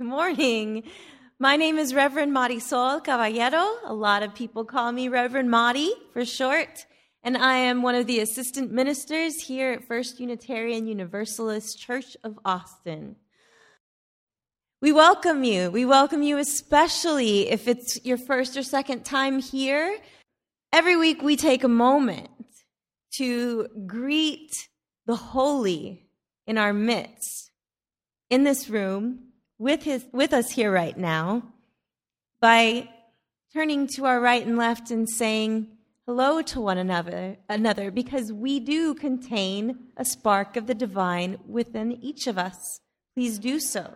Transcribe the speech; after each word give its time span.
Good 0.00 0.06
morning. 0.06 0.84
My 1.38 1.56
name 1.56 1.76
is 1.76 1.92
Reverend 1.92 2.32
Marisol 2.32 3.04
Caballero. 3.04 3.70
A 3.84 3.92
lot 3.92 4.22
of 4.22 4.34
people 4.34 4.64
call 4.64 4.92
me 4.92 5.08
Reverend 5.08 5.50
Madi 5.50 5.92
for 6.14 6.24
short. 6.24 6.86
And 7.22 7.36
I 7.36 7.56
am 7.56 7.82
one 7.82 7.94
of 7.94 8.06
the 8.06 8.20
assistant 8.20 8.72
ministers 8.72 9.42
here 9.42 9.72
at 9.72 9.86
First 9.86 10.18
Unitarian 10.18 10.86
Universalist 10.86 11.78
Church 11.78 12.16
of 12.24 12.38
Austin. 12.46 13.16
We 14.80 14.90
welcome 14.90 15.44
you. 15.44 15.70
We 15.70 15.84
welcome 15.84 16.22
you 16.22 16.38
especially 16.38 17.50
if 17.50 17.68
it's 17.68 18.02
your 18.02 18.16
first 18.16 18.56
or 18.56 18.62
second 18.62 19.04
time 19.04 19.38
here. 19.38 19.98
Every 20.72 20.96
week 20.96 21.20
we 21.20 21.36
take 21.36 21.62
a 21.62 21.68
moment 21.68 22.30
to 23.16 23.68
greet 23.86 24.66
the 25.04 25.16
holy 25.16 26.06
in 26.46 26.56
our 26.56 26.72
midst 26.72 27.50
in 28.30 28.44
this 28.44 28.70
room 28.70 29.26
with, 29.60 29.82
his, 29.82 30.06
with 30.10 30.32
us 30.32 30.50
here 30.50 30.72
right 30.72 30.96
now 30.96 31.42
by 32.40 32.88
turning 33.52 33.86
to 33.86 34.06
our 34.06 34.18
right 34.18 34.44
and 34.44 34.56
left 34.56 34.90
and 34.90 35.06
saying 35.06 35.68
hello 36.06 36.40
to 36.40 36.58
one 36.58 36.78
another, 36.78 37.36
another 37.46 37.90
because 37.90 38.32
we 38.32 38.58
do 38.58 38.94
contain 38.94 39.78
a 39.98 40.04
spark 40.04 40.56
of 40.56 40.66
the 40.66 40.74
divine 40.74 41.38
within 41.46 41.92
each 42.02 42.26
of 42.26 42.38
us. 42.38 42.80
Please 43.14 43.38
do 43.38 43.60
so. 43.60 43.94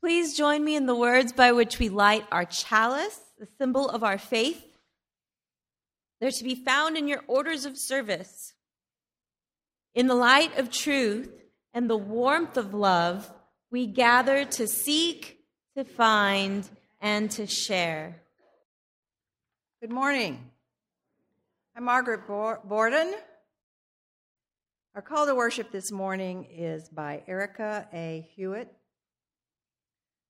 Please 0.00 0.36
join 0.36 0.64
me 0.64 0.76
in 0.76 0.86
the 0.86 0.94
words 0.94 1.32
by 1.32 1.50
which 1.50 1.80
we 1.80 1.88
light 1.88 2.24
our 2.30 2.44
chalice, 2.44 3.18
the 3.36 3.48
symbol 3.58 3.88
of 3.88 4.04
our 4.04 4.18
faith. 4.18 4.64
They're 6.20 6.30
to 6.30 6.44
be 6.44 6.54
found 6.54 6.96
in 6.96 7.08
your 7.08 7.22
orders 7.26 7.64
of 7.64 7.76
service. 7.76 8.54
In 9.92 10.06
the 10.06 10.14
light 10.14 10.56
of 10.56 10.70
truth, 10.70 11.41
and 11.74 11.88
the 11.88 11.96
warmth 11.96 12.56
of 12.56 12.74
love, 12.74 13.32
we 13.70 13.86
gather 13.86 14.44
to 14.44 14.66
seek, 14.66 15.38
to 15.76 15.84
find, 15.84 16.68
and 17.00 17.30
to 17.32 17.46
share. 17.46 18.20
Good 19.80 19.90
morning. 19.90 20.50
I'm 21.74 21.84
Margaret 21.84 22.26
Borden. 22.26 23.14
Our 24.94 25.00
call 25.00 25.26
to 25.26 25.34
worship 25.34 25.72
this 25.72 25.90
morning 25.90 26.46
is 26.50 26.90
by 26.90 27.22
Erica 27.26 27.88
A. 27.94 28.28
Hewitt. 28.36 28.70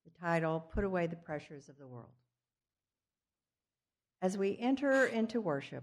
The 0.04 0.20
title, 0.20 0.60
Put 0.72 0.84
Away 0.84 1.08
the 1.08 1.16
Pressures 1.16 1.68
of 1.68 1.76
the 1.78 1.86
World. 1.86 2.06
As 4.20 4.38
we 4.38 4.56
enter 4.60 5.06
into 5.06 5.40
worship, 5.40 5.82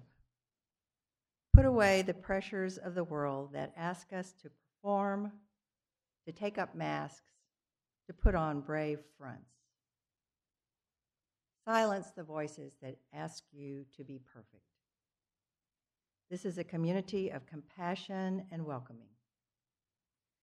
put 1.53 1.65
away 1.65 2.01
the 2.01 2.13
pressures 2.13 2.77
of 2.77 2.95
the 2.95 3.03
world 3.03 3.51
that 3.51 3.73
ask 3.75 4.13
us 4.13 4.33
to 4.41 4.49
perform, 4.81 5.33
to 6.25 6.31
take 6.31 6.57
up 6.57 6.75
masks, 6.75 7.31
to 8.07 8.13
put 8.13 8.35
on 8.35 8.61
brave 8.61 8.99
fronts. 9.17 9.51
Silence 11.65 12.07
the 12.15 12.23
voices 12.23 12.75
that 12.81 12.97
ask 13.13 13.43
you 13.51 13.85
to 13.95 14.03
be 14.03 14.19
perfect. 14.33 14.63
This 16.29 16.45
is 16.45 16.57
a 16.57 16.63
community 16.63 17.29
of 17.29 17.45
compassion 17.45 18.45
and 18.51 18.65
welcoming. 18.65 19.09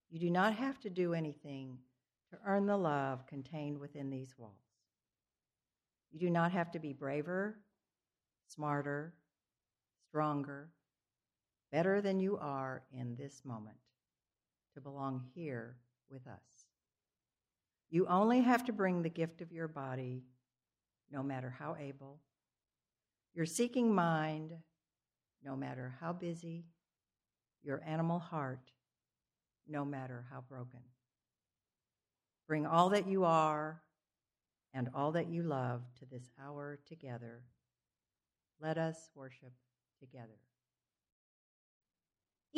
You 0.09 0.19
do 0.19 0.29
not 0.29 0.53
have 0.53 0.79
to 0.81 0.89
do 0.89 1.13
anything 1.13 1.77
to 2.31 2.37
earn 2.45 2.65
the 2.65 2.77
love 2.77 3.25
contained 3.27 3.77
within 3.77 4.09
these 4.09 4.35
walls. 4.37 4.53
You 6.11 6.19
do 6.19 6.29
not 6.29 6.51
have 6.51 6.71
to 6.71 6.79
be 6.79 6.93
braver, 6.93 7.59
smarter, 8.47 9.13
stronger, 10.07 10.69
better 11.71 12.01
than 12.01 12.19
you 12.19 12.37
are 12.37 12.83
in 12.93 13.15
this 13.15 13.41
moment 13.43 13.77
to 14.77 14.81
belong 14.81 15.23
here 15.33 15.75
with 16.07 16.27
us. 16.27 16.67
You 17.89 18.05
only 18.05 18.41
have 18.41 18.63
to 18.65 18.71
bring 18.71 19.01
the 19.01 19.09
gift 19.09 19.41
of 19.41 19.51
your 19.51 19.67
body, 19.67 20.21
no 21.11 21.23
matter 21.23 21.49
how 21.57 21.75
able, 21.79 22.19
your 23.33 23.47
seeking 23.47 23.95
mind, 23.95 24.53
no 25.43 25.55
matter 25.55 25.95
how 25.99 26.13
busy, 26.13 26.65
your 27.63 27.81
animal 27.87 28.19
heart, 28.19 28.71
no 29.67 29.83
matter 29.83 30.25
how 30.31 30.41
broken. 30.47 30.81
Bring 32.47 32.67
all 32.67 32.89
that 32.89 33.07
you 33.07 33.25
are 33.25 33.81
and 34.75 34.89
all 34.93 35.11
that 35.13 35.27
you 35.27 35.41
love 35.41 35.81
to 35.99 36.05
this 36.05 36.29
hour 36.39 36.77
together. 36.87 37.41
Let 38.61 38.77
us 38.77 39.09
worship 39.15 39.53
together. 39.99 40.37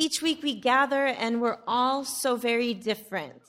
Each 0.00 0.22
week 0.22 0.42
we 0.42 0.54
gather 0.54 1.04
and 1.04 1.42
we're 1.42 1.58
all 1.66 2.06
so 2.06 2.34
very 2.34 2.72
different. 2.72 3.42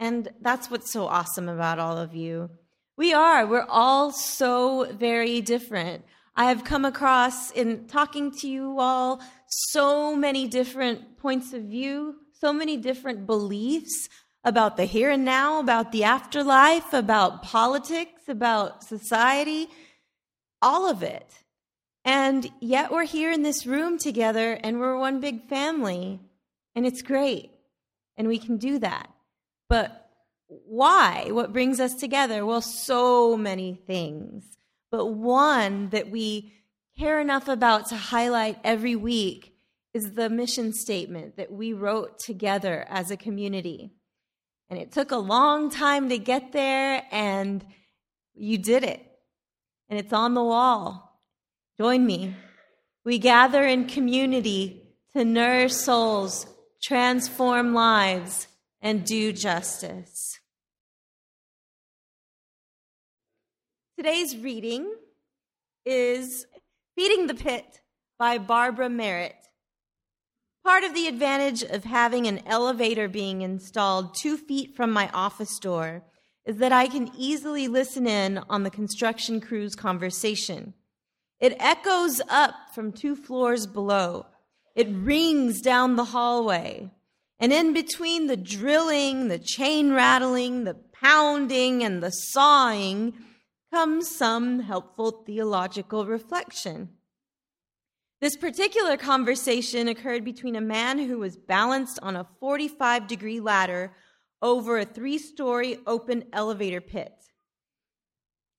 And 0.00 0.28
that's 0.40 0.68
what's 0.68 0.92
so 0.92 1.06
awesome 1.06 1.48
about 1.48 1.78
all 1.78 1.96
of 1.96 2.16
you. 2.16 2.50
We 2.96 3.14
are. 3.14 3.46
We're 3.46 3.68
all 3.68 4.10
so 4.10 4.92
very 4.92 5.40
different. 5.40 6.04
I 6.34 6.46
have 6.46 6.64
come 6.64 6.84
across 6.84 7.52
in 7.52 7.86
talking 7.86 8.32
to 8.40 8.48
you 8.48 8.80
all 8.80 9.22
so 9.46 10.16
many 10.16 10.48
different 10.48 11.16
points 11.16 11.52
of 11.52 11.62
view, 11.62 12.16
so 12.40 12.52
many 12.52 12.76
different 12.76 13.24
beliefs 13.24 14.08
about 14.42 14.76
the 14.76 14.86
here 14.86 15.10
and 15.10 15.24
now, 15.24 15.60
about 15.60 15.92
the 15.92 16.02
afterlife, 16.02 16.92
about 16.92 17.44
politics, 17.44 18.22
about 18.26 18.82
society, 18.82 19.68
all 20.60 20.90
of 20.90 21.04
it. 21.04 21.43
And 22.04 22.50
yet 22.60 22.92
we're 22.92 23.04
here 23.04 23.32
in 23.32 23.42
this 23.42 23.66
room 23.66 23.98
together 23.98 24.52
and 24.52 24.78
we're 24.78 24.98
one 24.98 25.20
big 25.20 25.48
family. 25.48 26.20
And 26.74 26.86
it's 26.86 27.02
great. 27.02 27.50
And 28.16 28.28
we 28.28 28.38
can 28.38 28.58
do 28.58 28.78
that. 28.80 29.08
But 29.68 30.10
why? 30.46 31.28
What 31.30 31.52
brings 31.52 31.80
us 31.80 31.94
together? 31.94 32.44
Well, 32.44 32.60
so 32.60 33.36
many 33.36 33.74
things. 33.86 34.44
But 34.90 35.06
one 35.06 35.88
that 35.90 36.10
we 36.10 36.52
care 36.98 37.20
enough 37.20 37.48
about 37.48 37.88
to 37.88 37.96
highlight 37.96 38.58
every 38.62 38.94
week 38.94 39.54
is 39.92 40.12
the 40.12 40.28
mission 40.28 40.72
statement 40.72 41.36
that 41.36 41.52
we 41.52 41.72
wrote 41.72 42.18
together 42.18 42.84
as 42.88 43.10
a 43.10 43.16
community. 43.16 43.92
And 44.68 44.78
it 44.78 44.92
took 44.92 45.10
a 45.10 45.16
long 45.16 45.70
time 45.70 46.08
to 46.08 46.18
get 46.18 46.52
there, 46.52 47.04
and 47.10 47.64
you 48.34 48.58
did 48.58 48.82
it. 48.82 49.04
And 49.88 49.98
it's 49.98 50.12
on 50.12 50.34
the 50.34 50.42
wall. 50.42 51.03
Join 51.76 52.06
me. 52.06 52.36
We 53.04 53.18
gather 53.18 53.64
in 53.64 53.86
community 53.86 54.94
to 55.16 55.24
nourish 55.24 55.72
souls, 55.72 56.46
transform 56.80 57.74
lives, 57.74 58.46
and 58.80 59.04
do 59.04 59.32
justice. 59.32 60.38
Today's 63.98 64.36
reading 64.36 64.88
is 65.84 66.46
Feeding 66.94 67.26
the 67.26 67.34
Pit 67.34 67.80
by 68.20 68.38
Barbara 68.38 68.88
Merritt. 68.88 69.34
Part 70.64 70.84
of 70.84 70.94
the 70.94 71.08
advantage 71.08 71.64
of 71.64 71.82
having 71.82 72.28
an 72.28 72.40
elevator 72.46 73.08
being 73.08 73.42
installed 73.42 74.14
two 74.14 74.36
feet 74.36 74.76
from 74.76 74.92
my 74.92 75.10
office 75.12 75.58
door 75.58 76.04
is 76.46 76.58
that 76.58 76.72
I 76.72 76.86
can 76.86 77.10
easily 77.18 77.66
listen 77.66 78.06
in 78.06 78.38
on 78.48 78.62
the 78.62 78.70
construction 78.70 79.40
crew's 79.40 79.74
conversation. 79.74 80.74
It 81.44 81.56
echoes 81.60 82.22
up 82.30 82.54
from 82.74 82.90
two 82.90 83.14
floors 83.14 83.66
below. 83.66 84.24
It 84.74 84.88
rings 84.88 85.60
down 85.60 85.96
the 85.96 86.06
hallway. 86.06 86.90
And 87.38 87.52
in 87.52 87.74
between 87.74 88.28
the 88.28 88.36
drilling, 88.38 89.28
the 89.28 89.38
chain 89.38 89.92
rattling, 89.92 90.64
the 90.64 90.78
pounding, 91.02 91.84
and 91.84 92.02
the 92.02 92.08
sawing 92.08 93.12
comes 93.70 94.08
some 94.10 94.60
helpful 94.60 95.22
theological 95.26 96.06
reflection. 96.06 96.88
This 98.22 98.38
particular 98.38 98.96
conversation 98.96 99.86
occurred 99.86 100.24
between 100.24 100.56
a 100.56 100.62
man 100.62 100.98
who 100.98 101.18
was 101.18 101.36
balanced 101.36 101.98
on 102.00 102.16
a 102.16 102.26
45 102.40 103.06
degree 103.06 103.40
ladder 103.40 103.92
over 104.40 104.78
a 104.78 104.86
three 104.86 105.18
story 105.18 105.76
open 105.86 106.24
elevator 106.32 106.80
pit 106.80 107.12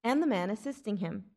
and 0.04 0.22
the 0.22 0.28
man 0.28 0.52
assisting 0.52 0.98
him. 0.98 1.32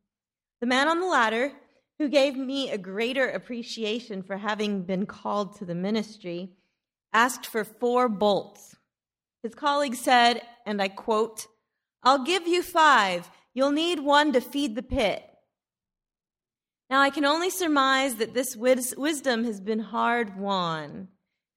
The 0.60 0.66
man 0.66 0.88
on 0.88 1.00
the 1.00 1.06
ladder, 1.06 1.52
who 1.99 2.08
gave 2.08 2.37
me 2.37 2.70
a 2.70 2.78
greater 2.78 3.28
appreciation 3.28 4.22
for 4.22 4.37
having 4.37 4.82
been 4.82 5.06
called 5.06 5.56
to 5.56 5.64
the 5.64 5.75
ministry, 5.75 6.50
asked 7.12 7.46
for 7.46 7.64
four 7.64 8.08
bolts. 8.08 8.76
His 9.43 9.55
colleague 9.55 9.94
said, 9.94 10.43
and 10.66 10.82
I 10.82 10.88
quote, 10.88 11.46
I'll 12.02 12.25
give 12.25 12.46
you 12.46 12.62
five. 12.62 13.31
You'll 13.55 13.70
need 13.70 14.00
one 14.00 14.32
to 14.32 14.40
feed 14.40 14.75
the 14.75 14.82
pit. 14.82 15.25
Now, 16.90 17.00
I 17.00 17.11
can 17.11 17.25
only 17.25 17.50
surmise 17.50 18.16
that 18.16 18.34
this 18.34 18.56
wis- 18.56 18.96
wisdom 18.96 19.44
has 19.44 19.61
been 19.61 19.81
hard 19.81 20.38
won. 20.38 21.08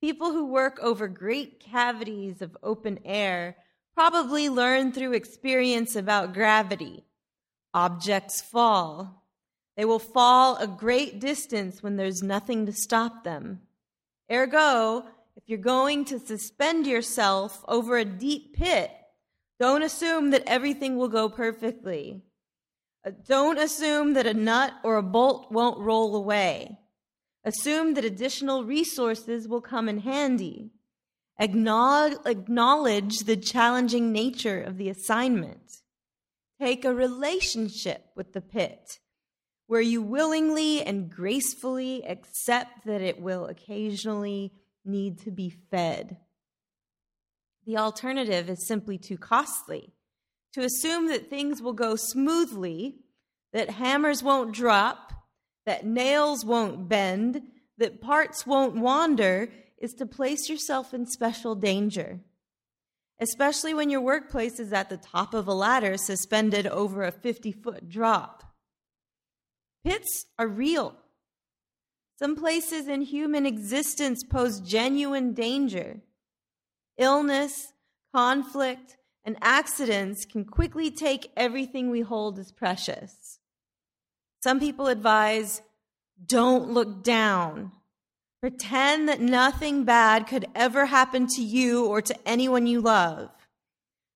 People 0.02 0.32
who 0.32 0.46
work 0.46 0.80
over 0.82 1.08
great 1.08 1.60
cavities 1.60 2.42
of 2.42 2.58
open 2.62 3.00
air 3.06 3.56
probably 3.96 4.50
learn 4.50 4.92
through 4.92 5.14
experience 5.14 5.96
about 5.96 6.34
gravity 6.34 7.04
Objects 7.74 8.42
fall. 8.42 9.24
They 9.78 9.86
will 9.86 10.00
fall 10.00 10.58
a 10.58 10.68
great 10.68 11.20
distance 11.20 11.82
when 11.82 11.96
there's 11.96 12.22
nothing 12.22 12.66
to 12.66 12.74
stop 12.74 13.24
them. 13.24 13.62
Ergo, 14.32 15.06
if 15.36 15.44
you're 15.48 15.58
going 15.58 16.06
to 16.06 16.20
suspend 16.20 16.86
yourself 16.86 17.64
over 17.68 17.98
a 17.98 18.06
deep 18.06 18.54
pit, 18.54 18.92
don't 19.60 19.84
assume 19.84 20.32
that 20.32 20.44
everything 20.48 20.98
will 20.98 21.08
go 21.08 21.30
perfectly. 21.30 22.22
Uh, 23.06 23.12
don't 23.28 23.58
assume 23.58 24.14
that 24.14 24.28
a 24.28 24.34
nut 24.34 24.74
or 24.84 24.98
a 24.98 25.04
bolt 25.04 25.52
won't 25.52 25.80
roll 25.80 26.16
away. 26.16 26.78
Assume 27.44 27.94
that 27.96 28.06
additional 28.06 28.64
resources 28.64 29.48
will 29.48 29.62
come 29.62 29.90
in 29.90 30.00
handy. 30.00 30.72
Acknowledge 31.40 32.20
the 33.20 33.38
challenging 33.38 34.12
nature 34.12 34.62
of 34.62 34.78
the 34.78 34.90
assignment. 34.90 35.81
Take 36.62 36.86
a 36.86 36.94
relationship 36.94 38.12
with 38.16 38.34
the 38.34 38.42
pit 38.42 39.00
where 39.66 39.82
you 39.82 40.00
willingly 40.00 40.84
and 40.84 41.10
gracefully 41.10 42.04
accept 42.06 42.86
that 42.86 43.02
it 43.02 43.20
will 43.20 43.48
occasionally 43.48 44.54
need 44.86 45.18
to 45.22 45.32
be 45.32 45.50
fed. 45.50 46.18
The 47.66 47.78
alternative 47.78 48.48
is 48.48 48.68
simply 48.68 49.00
too 49.00 49.18
costly. 49.18 49.96
To 50.54 50.62
assume 50.62 51.08
that 51.08 51.32
things 51.32 51.64
will 51.64 51.74
go 51.74 51.96
smoothly, 51.96 52.98
that 53.54 53.72
hammers 53.72 54.22
won't 54.22 54.54
drop, 54.54 55.14
that 55.66 55.84
nails 55.84 56.46
won't 56.46 56.88
bend, 56.88 57.42
that 57.80 58.02
parts 58.02 58.46
won't 58.46 58.76
wander, 58.76 59.52
is 59.80 59.96
to 59.96 60.06
place 60.06 60.48
yourself 60.48 60.94
in 60.94 61.08
special 61.08 61.56
danger. 61.56 62.20
Especially 63.22 63.76
when 63.76 63.92
your 63.92 64.02
workplace 64.02 64.60
is 64.60 64.74
at 64.74 64.90
the 64.90 64.98
top 64.98 65.36
of 65.36 65.48
a 65.48 65.54
ladder 65.54 65.96
suspended 65.96 66.66
over 66.66 67.04
a 67.04 67.12
50 67.12 67.52
foot 67.52 67.88
drop. 67.88 68.44
Pits 69.86 70.26
are 70.40 70.48
real. 70.48 70.96
Some 72.18 72.36
places 72.36 72.88
in 72.88 73.02
human 73.02 73.46
existence 73.46 74.24
pose 74.24 74.60
genuine 74.60 75.34
danger. 75.34 76.02
Illness, 76.98 77.74
conflict, 78.14 78.98
and 79.24 79.38
accidents 79.42 80.26
can 80.26 80.44
quickly 80.44 80.90
take 80.90 81.32
everything 81.38 81.90
we 81.90 82.02
hold 82.02 82.40
as 82.40 82.52
precious. 82.52 83.40
Some 84.44 84.60
people 84.60 84.88
advise 84.88 85.62
don't 86.26 86.72
look 86.72 87.04
down. 87.04 87.72
Pretend 88.42 89.08
that 89.08 89.22
nothing 89.22 89.84
bad 89.84 90.26
could 90.26 90.48
ever 90.56 90.88
happen 90.88 91.28
to 91.28 91.44
you 91.44 91.86
or 91.86 92.02
to 92.02 92.16
anyone 92.28 92.66
you 92.66 92.82
love. 92.82 93.30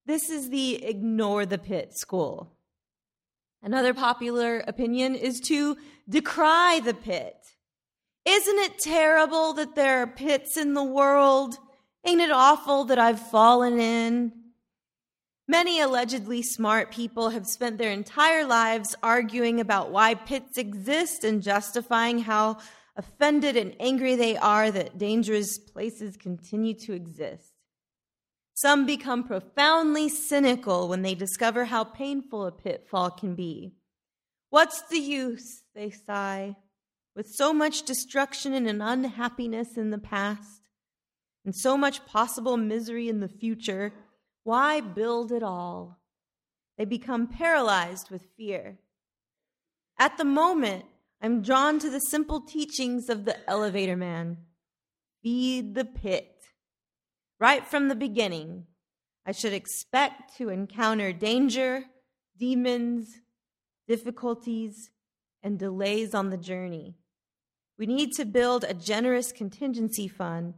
This 0.08 0.32
is 0.32 0.50
the 0.50 0.84
ignore 0.84 1.46
the 1.46 1.60
pit 1.60 1.96
school. 1.96 2.52
Another 3.62 3.94
popular 3.94 4.64
opinion 4.68 5.14
is 5.14 5.40
to 5.42 5.78
decry 6.10 6.82
the 6.84 6.96
pit. 6.96 7.36
Isn't 8.26 8.58
it 8.60 8.80
terrible 8.80 9.54
that 9.54 9.76
there 9.76 10.02
are 10.02 10.08
pits 10.08 10.58
in 10.58 10.74
the 10.74 10.84
world? 10.84 11.58
Ain't 12.04 12.22
it 12.22 12.32
awful 12.32 12.86
that 12.86 12.98
I've 12.98 13.20
fallen 13.20 13.80
in? 13.80 14.32
Many 15.48 15.80
allegedly 15.80 16.42
smart 16.42 16.92
people 16.92 17.30
have 17.30 17.46
spent 17.46 17.78
their 17.78 17.92
entire 17.92 18.46
lives 18.46 18.96
arguing 19.04 19.60
about 19.60 19.92
why 19.92 20.16
pits 20.16 20.58
exist 20.58 21.24
and 21.24 21.44
justifying 21.44 22.20
how 22.20 22.58
offended 22.96 23.56
and 23.58 23.76
angry 23.80 24.16
they 24.16 24.38
are 24.38 24.72
that 24.72 24.98
dangerous 24.98 25.58
places 25.58 26.18
continue 26.18 26.74
to 26.74 26.94
exist. 26.94 27.54
Some 28.54 28.86
become 28.86 29.24
profoundly 29.24 30.08
cynical 30.08 30.88
when 30.88 31.02
they 31.02 31.16
discover 31.16 31.66
how 31.66 31.84
painful 31.84 32.46
a 32.46 32.52
pitfall 32.52 33.12
can 33.12 33.36
be. 33.36 33.74
What's 34.50 34.82
the 34.84 35.00
use, 35.00 35.64
they 35.74 35.90
sigh, 35.90 36.56
with 37.16 37.28
so 37.28 37.54
much 37.54 37.84
destruction 37.84 38.54
and 38.54 38.82
unhappiness 38.82 39.76
in 39.76 39.90
the 39.90 39.98
past? 39.98 40.62
and 41.46 41.56
so 41.56 41.78
much 41.78 42.06
possible 42.08 42.58
misery 42.58 43.08
in 43.08 43.20
the 43.20 43.30
future, 43.30 43.94
why 44.44 44.82
build 44.82 45.32
it 45.32 45.44
all? 45.44 46.00
They 46.78 46.86
become 46.86 47.28
paralyzed 47.28 48.10
with 48.10 48.28
fear. 48.36 48.80
At 49.98 50.18
the 50.18 50.26
moment, 50.26 50.86
I'm 51.22 51.42
drawn 51.42 51.80
to 51.80 51.90
the 51.90 52.00
simple 52.00 52.42
teachings 52.42 53.10
of 53.10 53.26
the 53.26 53.50
elevator 53.50 53.96
man 53.96 54.38
feed 55.24 55.74
the 55.74 55.86
pit. 55.86 56.32
Right 57.40 57.66
from 57.66 57.88
the 57.88 57.96
beginning, 57.96 58.68
I 59.26 59.32
should 59.32 59.54
expect 59.54 60.38
to 60.38 60.50
encounter 60.50 61.12
danger, 61.12 61.86
demons, 62.38 63.08
difficulties, 63.88 64.92
and 65.42 65.58
delays 65.58 66.14
on 66.14 66.30
the 66.30 66.38
journey. 66.38 66.96
We 67.78 67.88
need 67.88 68.12
to 68.14 68.26
build 68.26 68.64
a 68.64 68.74
generous 68.74 69.32
contingency 69.32 70.08
fund 70.08 70.54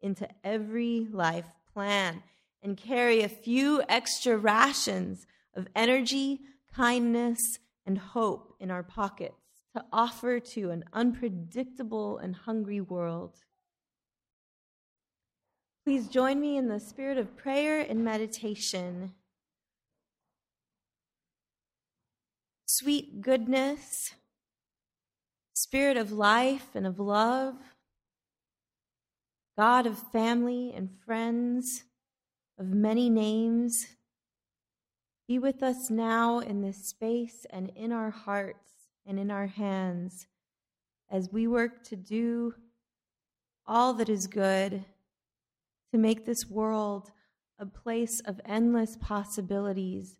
into 0.00 0.28
every 0.44 1.08
life 1.10 1.46
plan 1.72 2.22
and 2.62 2.76
carry 2.76 3.22
a 3.22 3.28
few 3.28 3.82
extra 3.88 4.36
rations 4.36 5.26
of 5.54 5.68
energy, 5.74 6.40
kindness, 6.72 7.38
and 7.84 7.98
hope 7.98 8.54
in 8.60 8.70
our 8.70 8.82
pockets 8.82 9.45
to 9.76 9.84
offer 9.92 10.40
to 10.40 10.70
an 10.70 10.84
unpredictable 10.94 12.16
and 12.16 12.34
hungry 12.34 12.80
world. 12.80 13.36
Please 15.84 16.08
join 16.08 16.40
me 16.40 16.56
in 16.56 16.68
the 16.68 16.80
spirit 16.80 17.18
of 17.18 17.36
prayer 17.36 17.80
and 17.80 18.02
meditation. 18.02 19.12
Sweet 22.64 23.20
goodness, 23.20 24.14
spirit 25.52 25.98
of 25.98 26.10
life 26.10 26.68
and 26.74 26.86
of 26.86 26.98
love 26.98 27.56
God 29.58 29.86
of 29.86 29.98
family 30.12 30.72
and 30.74 30.90
friends, 31.06 31.84
of 32.58 32.66
many 32.66 33.08
names, 33.08 33.86
be 35.26 35.38
with 35.38 35.62
us 35.62 35.88
now 35.88 36.40
in 36.40 36.60
this 36.60 36.84
space 36.84 37.46
and 37.48 37.70
in 37.74 37.90
our 37.90 38.10
hearts 38.10 38.75
and 39.06 39.18
in 39.18 39.30
our 39.30 39.46
hands 39.46 40.26
as 41.10 41.30
we 41.30 41.46
work 41.46 41.82
to 41.84 41.96
do 41.96 42.54
all 43.66 43.94
that 43.94 44.08
is 44.08 44.26
good, 44.26 44.84
to 45.92 45.98
make 45.98 46.26
this 46.26 46.46
world 46.48 47.10
a 47.58 47.66
place 47.66 48.20
of 48.20 48.40
endless 48.44 48.96
possibilities 49.00 50.16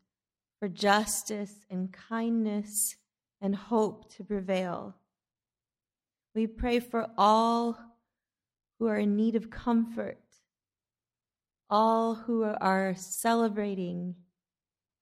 for 0.58 0.68
justice 0.68 1.54
and 1.70 1.92
kindness 1.92 2.96
and 3.40 3.54
hope 3.54 4.10
to 4.14 4.24
prevail. 4.24 4.94
We 6.34 6.46
pray 6.46 6.80
for 6.80 7.08
all 7.16 7.78
who 8.78 8.86
are 8.86 8.98
in 8.98 9.16
need 9.16 9.36
of 9.36 9.50
comfort, 9.50 10.18
all 11.68 12.14
who 12.14 12.44
are 12.44 12.94
celebrating, 12.94 14.14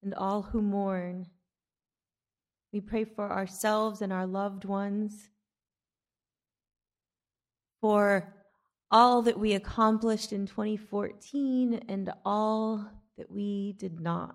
and 0.03 0.14
all 0.14 0.43
who 0.43 0.61
mourn. 0.62 1.26
We 2.75 2.81
pray 2.81 3.04
for 3.04 3.31
ourselves 3.31 4.02
and 4.02 4.12
our 4.12 4.26
loved 4.26 4.64
ones, 4.64 5.31
for 7.81 8.35
all 8.90 9.23
that 9.23 9.38
we 9.38 9.52
accomplished 9.52 10.33
in 10.33 10.47
2014 10.47 11.85
and 11.88 12.12
all 12.25 12.85
that 13.16 13.31
we 13.31 13.76
did 13.78 14.00
not, 14.00 14.35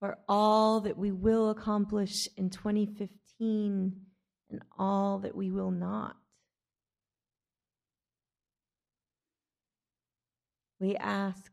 for 0.00 0.18
all 0.28 0.80
that 0.80 0.98
we 0.98 1.12
will 1.12 1.50
accomplish 1.50 2.26
in 2.36 2.50
2015 2.50 4.00
and 4.50 4.62
all 4.76 5.20
that 5.20 5.36
we 5.36 5.52
will 5.52 5.70
not. 5.70 6.16
We 10.80 10.96
ask 10.96 11.52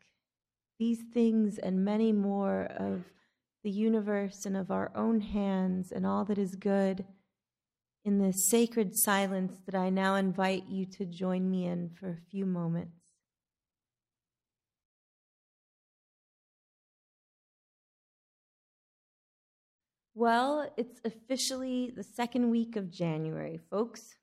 these 0.80 1.04
things 1.14 1.60
and 1.60 1.86
many 1.86 2.12
more 2.12 2.64
of 2.64 3.04
the 3.66 3.72
universe 3.72 4.46
and 4.46 4.56
of 4.56 4.70
our 4.70 4.92
own 4.96 5.20
hands 5.20 5.92
and 5.92 6.06
all 6.06 6.24
that 6.24 6.38
is 6.38 6.56
good 6.56 7.04
in 8.06 8.20
this 8.20 8.48
sacred 8.48 8.96
silence 8.96 9.58
that 9.66 9.74
I 9.74 9.90
now 9.90 10.14
invite 10.14 10.66
you 10.70 10.86
to 10.86 11.04
join 11.04 11.50
me 11.50 11.66
in 11.66 11.90
for 11.90 12.10
a 12.10 12.30
few 12.30 12.46
moments. 12.46 13.00
Well, 20.14 20.72
it's 20.78 21.02
officially 21.04 21.92
the 21.94 22.04
second 22.04 22.52
week 22.52 22.76
of 22.76 22.92
January, 22.92 23.60
folks. 23.72 24.16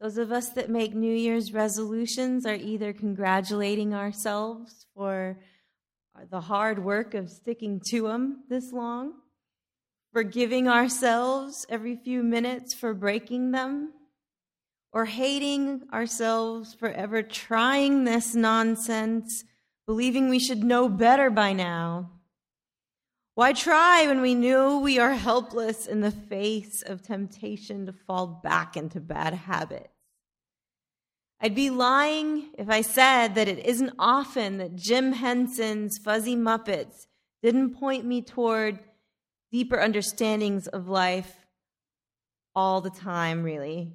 Those 0.00 0.16
of 0.16 0.32
us 0.32 0.48
that 0.50 0.70
make 0.70 0.94
New 0.94 1.14
Year's 1.14 1.52
resolutions 1.52 2.46
are 2.46 2.54
either 2.54 2.94
congratulating 2.94 3.92
ourselves 3.92 4.86
for 4.94 5.38
the 6.30 6.40
hard 6.40 6.84
work 6.84 7.14
of 7.14 7.30
sticking 7.30 7.80
to 7.90 8.02
them 8.02 8.44
this 8.48 8.72
long, 8.72 9.12
forgiving 10.12 10.68
ourselves 10.68 11.66
every 11.68 11.96
few 11.96 12.22
minutes 12.22 12.74
for 12.74 12.94
breaking 12.94 13.52
them, 13.52 13.92
or 14.92 15.04
hating 15.04 15.82
ourselves 15.92 16.74
for 16.74 16.88
ever 16.88 17.22
trying 17.22 18.04
this 18.04 18.34
nonsense, 18.34 19.44
believing 19.86 20.28
we 20.28 20.38
should 20.38 20.64
know 20.64 20.88
better 20.88 21.30
by 21.30 21.52
now. 21.52 22.10
Why 23.34 23.52
try 23.52 24.06
when 24.06 24.20
we 24.20 24.34
knew 24.34 24.78
we 24.78 24.98
are 24.98 25.12
helpless 25.12 25.86
in 25.86 26.00
the 26.00 26.10
face 26.10 26.82
of 26.82 27.02
temptation 27.02 27.86
to 27.86 27.92
fall 27.92 28.40
back 28.42 28.76
into 28.76 28.98
bad 29.00 29.34
habits? 29.34 29.97
I'd 31.40 31.54
be 31.54 31.70
lying 31.70 32.50
if 32.58 32.68
I 32.68 32.80
said 32.80 33.36
that 33.36 33.46
it 33.46 33.64
isn't 33.64 33.94
often 33.98 34.58
that 34.58 34.74
Jim 34.74 35.12
Henson's 35.12 35.98
Fuzzy 35.98 36.34
Muppets 36.34 37.06
didn't 37.42 37.78
point 37.78 38.04
me 38.04 38.22
toward 38.22 38.80
deeper 39.52 39.80
understandings 39.80 40.66
of 40.66 40.88
life 40.88 41.46
all 42.56 42.80
the 42.80 42.90
time, 42.90 43.44
really, 43.44 43.92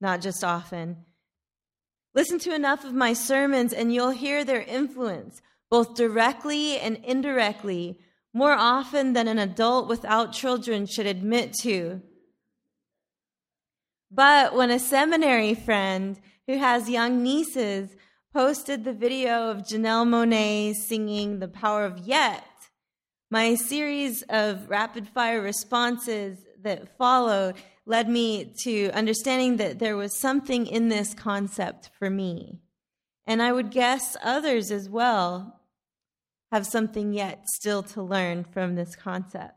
not 0.00 0.20
just 0.20 0.44
often. 0.44 0.98
Listen 2.14 2.38
to 2.38 2.54
enough 2.54 2.84
of 2.84 2.94
my 2.94 3.12
sermons, 3.12 3.72
and 3.72 3.92
you'll 3.92 4.10
hear 4.10 4.44
their 4.44 4.62
influence, 4.62 5.42
both 5.68 5.96
directly 5.96 6.78
and 6.78 6.96
indirectly, 7.04 7.98
more 8.32 8.52
often 8.52 9.14
than 9.14 9.26
an 9.26 9.38
adult 9.38 9.88
without 9.88 10.32
children 10.32 10.86
should 10.86 11.06
admit 11.06 11.52
to. 11.62 12.00
But 14.10 14.54
when 14.54 14.70
a 14.70 14.78
seminary 14.78 15.54
friend 15.54 16.20
who 16.46 16.58
has 16.58 16.88
young 16.88 17.22
nieces 17.22 17.96
posted 18.32 18.84
the 18.84 18.92
video 18.92 19.50
of 19.50 19.64
Janelle 19.64 20.06
Monáe 20.06 20.74
singing 20.74 21.38
The 21.38 21.48
Power 21.48 21.84
of 21.84 21.98
Yet, 21.98 22.44
my 23.30 23.54
series 23.56 24.22
of 24.28 24.68
rapid 24.68 25.08
fire 25.08 25.40
responses 25.40 26.38
that 26.62 26.96
followed 26.96 27.56
led 27.84 28.08
me 28.08 28.52
to 28.62 28.90
understanding 28.90 29.56
that 29.56 29.78
there 29.78 29.96
was 29.96 30.18
something 30.18 30.66
in 30.66 30.88
this 30.88 31.14
concept 31.14 31.90
for 31.98 32.10
me. 32.10 32.60
And 33.26 33.42
I 33.42 33.52
would 33.52 33.70
guess 33.70 34.16
others 34.22 34.70
as 34.70 34.88
well 34.88 35.60
have 36.52 36.66
something 36.66 37.12
yet 37.12 37.48
still 37.48 37.82
to 37.82 38.02
learn 38.02 38.44
from 38.44 38.74
this 38.74 38.94
concept. 38.94 39.54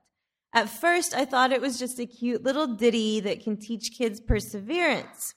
At 0.54 0.70
first, 0.70 1.14
I 1.14 1.26
thought 1.26 1.52
it 1.52 1.62
was 1.62 1.78
just 1.78 2.00
a 2.00 2.08
cute 2.08 2.44
little 2.44 2.66
ditty 2.66 3.20
that 3.20 3.44
can 3.44 3.58
teach 3.58 3.92
kids 3.96 4.20
perseverance. 4.20 5.36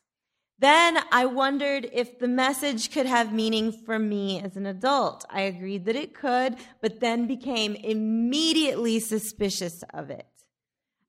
Then 0.63 1.01
I 1.11 1.27
wondered 1.27 1.91
if 1.93 2.21
the 2.21 2.29
message 2.29 2.93
could 2.93 3.07
have 3.07 3.33
meaning 3.33 3.73
for 3.73 3.99
me 3.99 4.41
as 4.41 4.57
an 4.57 4.65
adult. 4.65 5.25
I 5.29 5.41
agreed 5.41 5.87
that 5.87 5.97
it 5.97 6.15
could, 6.15 6.55
but 6.81 7.01
then 7.01 7.27
became 7.27 7.75
immediately 7.75 9.01
suspicious 9.01 9.83
of 9.93 10.09
it. 10.09 10.29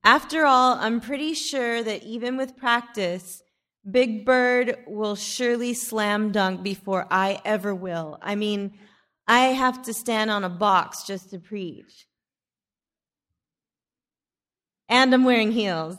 After 0.04 0.44
all, 0.44 0.80
I'm 0.80 1.00
pretty 1.00 1.36
sure 1.36 1.84
that 1.84 2.02
even 2.02 2.36
with 2.36 2.58
practice, 2.58 3.44
Big 3.90 4.26
Bird 4.26 4.76
will 4.88 5.16
surely 5.16 5.76
slam 5.76 6.32
dunk 6.32 6.64
before 6.64 7.06
I 7.12 7.40
ever 7.46 7.76
will. 7.76 8.18
I 8.24 8.34
mean, 8.34 8.74
I 9.28 9.50
have 9.50 9.84
to 9.84 9.94
stand 9.94 10.32
on 10.32 10.44
a 10.44 10.50
box 10.50 11.04
just 11.04 11.30
to 11.30 11.38
preach. 11.38 12.08
And 14.90 15.14
I'm 15.14 15.26
wearing 15.26 15.52
heels. 15.52 15.98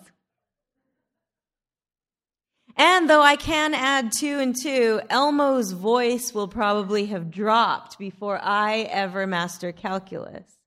And 2.76 3.08
though 3.08 3.22
I 3.22 3.36
can 3.36 3.72
add 3.72 4.10
two 4.12 4.40
and 4.40 4.54
two, 4.54 5.00
Elmo's 5.08 5.72
voice 5.72 6.34
will 6.34 6.48
probably 6.48 7.06
have 7.06 7.30
dropped 7.30 7.98
before 7.98 8.40
I 8.42 8.80
ever 8.90 9.26
master 9.26 9.70
calculus. 9.70 10.58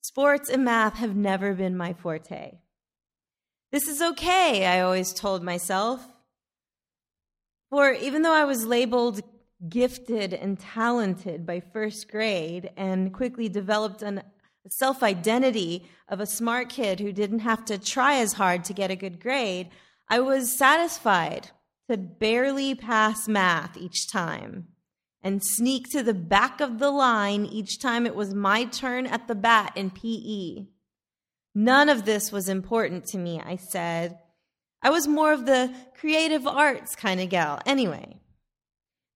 Sports 0.00 0.48
and 0.48 0.64
math 0.64 0.94
have 0.94 1.14
never 1.14 1.54
been 1.54 1.76
my 1.76 1.92
forte. 1.92 2.58
This 3.72 3.88
is 3.88 4.00
okay, 4.00 4.66
I 4.66 4.80
always 4.80 5.12
told 5.12 5.42
myself. 5.42 6.06
For 7.70 7.92
even 7.92 8.22
though 8.22 8.32
I 8.34 8.44
was 8.44 8.64
labeled 8.64 9.20
gifted 9.68 10.32
and 10.32 10.58
talented 10.58 11.46
by 11.46 11.60
first 11.60 12.10
grade 12.10 12.70
and 12.76 13.12
quickly 13.12 13.48
developed 13.48 14.02
a 14.02 14.22
self 14.68 15.02
identity 15.02 15.86
of 16.08 16.20
a 16.20 16.26
smart 16.26 16.68
kid 16.68 17.00
who 17.00 17.12
didn't 17.12 17.40
have 17.40 17.64
to 17.66 17.78
try 17.78 18.16
as 18.16 18.34
hard 18.34 18.64
to 18.64 18.72
get 18.72 18.90
a 18.90 18.96
good 18.96 19.20
grade, 19.20 19.70
I 20.08 20.20
was 20.20 20.56
satisfied 20.56 21.50
to 21.88 21.96
barely 21.96 22.74
pass 22.74 23.26
math 23.28 23.76
each 23.76 24.10
time 24.10 24.68
and 25.22 25.42
sneak 25.42 25.88
to 25.90 26.02
the 26.02 26.14
back 26.14 26.60
of 26.60 26.78
the 26.78 26.90
line 26.90 27.46
each 27.46 27.80
time 27.80 28.06
it 28.06 28.14
was 28.14 28.34
my 28.34 28.64
turn 28.64 29.06
at 29.06 29.26
the 29.26 29.34
bat 29.34 29.72
in 29.74 29.90
PE. 29.90 30.66
None 31.54 31.88
of 31.88 32.04
this 32.04 32.30
was 32.30 32.48
important 32.48 33.06
to 33.06 33.18
me, 33.18 33.40
I 33.40 33.56
said. 33.56 34.18
I 34.82 34.90
was 34.90 35.08
more 35.08 35.32
of 35.32 35.46
the 35.46 35.74
creative 35.98 36.46
arts 36.46 36.94
kind 36.94 37.20
of 37.20 37.30
gal, 37.30 37.60
anyway. 37.64 38.20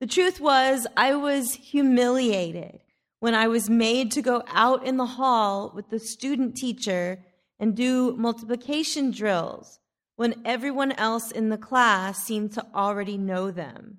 The 0.01 0.07
truth 0.07 0.41
was, 0.41 0.87
I 0.97 1.15
was 1.15 1.53
humiliated 1.53 2.81
when 3.21 3.35
I 3.35 3.49
was 3.49 3.69
made 3.69 4.13
to 4.13 4.23
go 4.23 4.43
out 4.49 4.87
in 4.87 4.97
the 4.97 5.05
hall 5.05 5.73
with 5.75 5.91
the 5.91 5.99
student 5.99 6.57
teacher 6.57 7.23
and 7.59 7.77
do 7.77 8.17
multiplication 8.17 9.11
drills 9.11 9.81
when 10.19 10.35
everyone 10.45 10.91
else 10.91 11.31
in 11.31 11.49
the 11.49 11.57
class 11.57 12.25
seemed 12.25 12.51
to 12.51 12.67
already 12.75 13.17
know 13.17 13.53
them. 13.53 13.99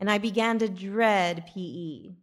And 0.00 0.10
I 0.10 0.16
began 0.16 0.58
to 0.60 0.66
dread 0.66 1.44
PE. 1.54 2.14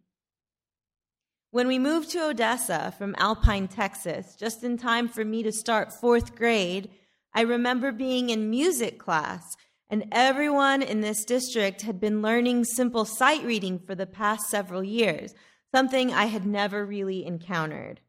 When 1.52 1.68
we 1.68 1.78
moved 1.78 2.10
to 2.10 2.26
Odessa 2.26 2.92
from 2.98 3.14
Alpine, 3.18 3.68
Texas, 3.68 4.34
just 4.34 4.64
in 4.64 4.76
time 4.76 5.06
for 5.06 5.24
me 5.24 5.44
to 5.44 5.52
start 5.52 5.92
fourth 5.92 6.34
grade, 6.34 6.90
I 7.32 7.42
remember 7.42 7.92
being 7.92 8.30
in 8.30 8.50
music 8.50 8.98
class, 8.98 9.44
and 9.88 10.08
everyone 10.10 10.82
in 10.82 11.00
this 11.00 11.24
district 11.24 11.82
had 11.82 12.00
been 12.00 12.22
learning 12.22 12.64
simple 12.64 13.04
sight 13.04 13.44
reading 13.44 13.78
for 13.78 13.94
the 13.94 14.06
past 14.06 14.48
several 14.48 14.82
years, 14.82 15.34
something 15.72 16.12
I 16.12 16.24
had 16.24 16.44
never 16.44 16.84
really 16.84 17.24
encountered. 17.24 18.00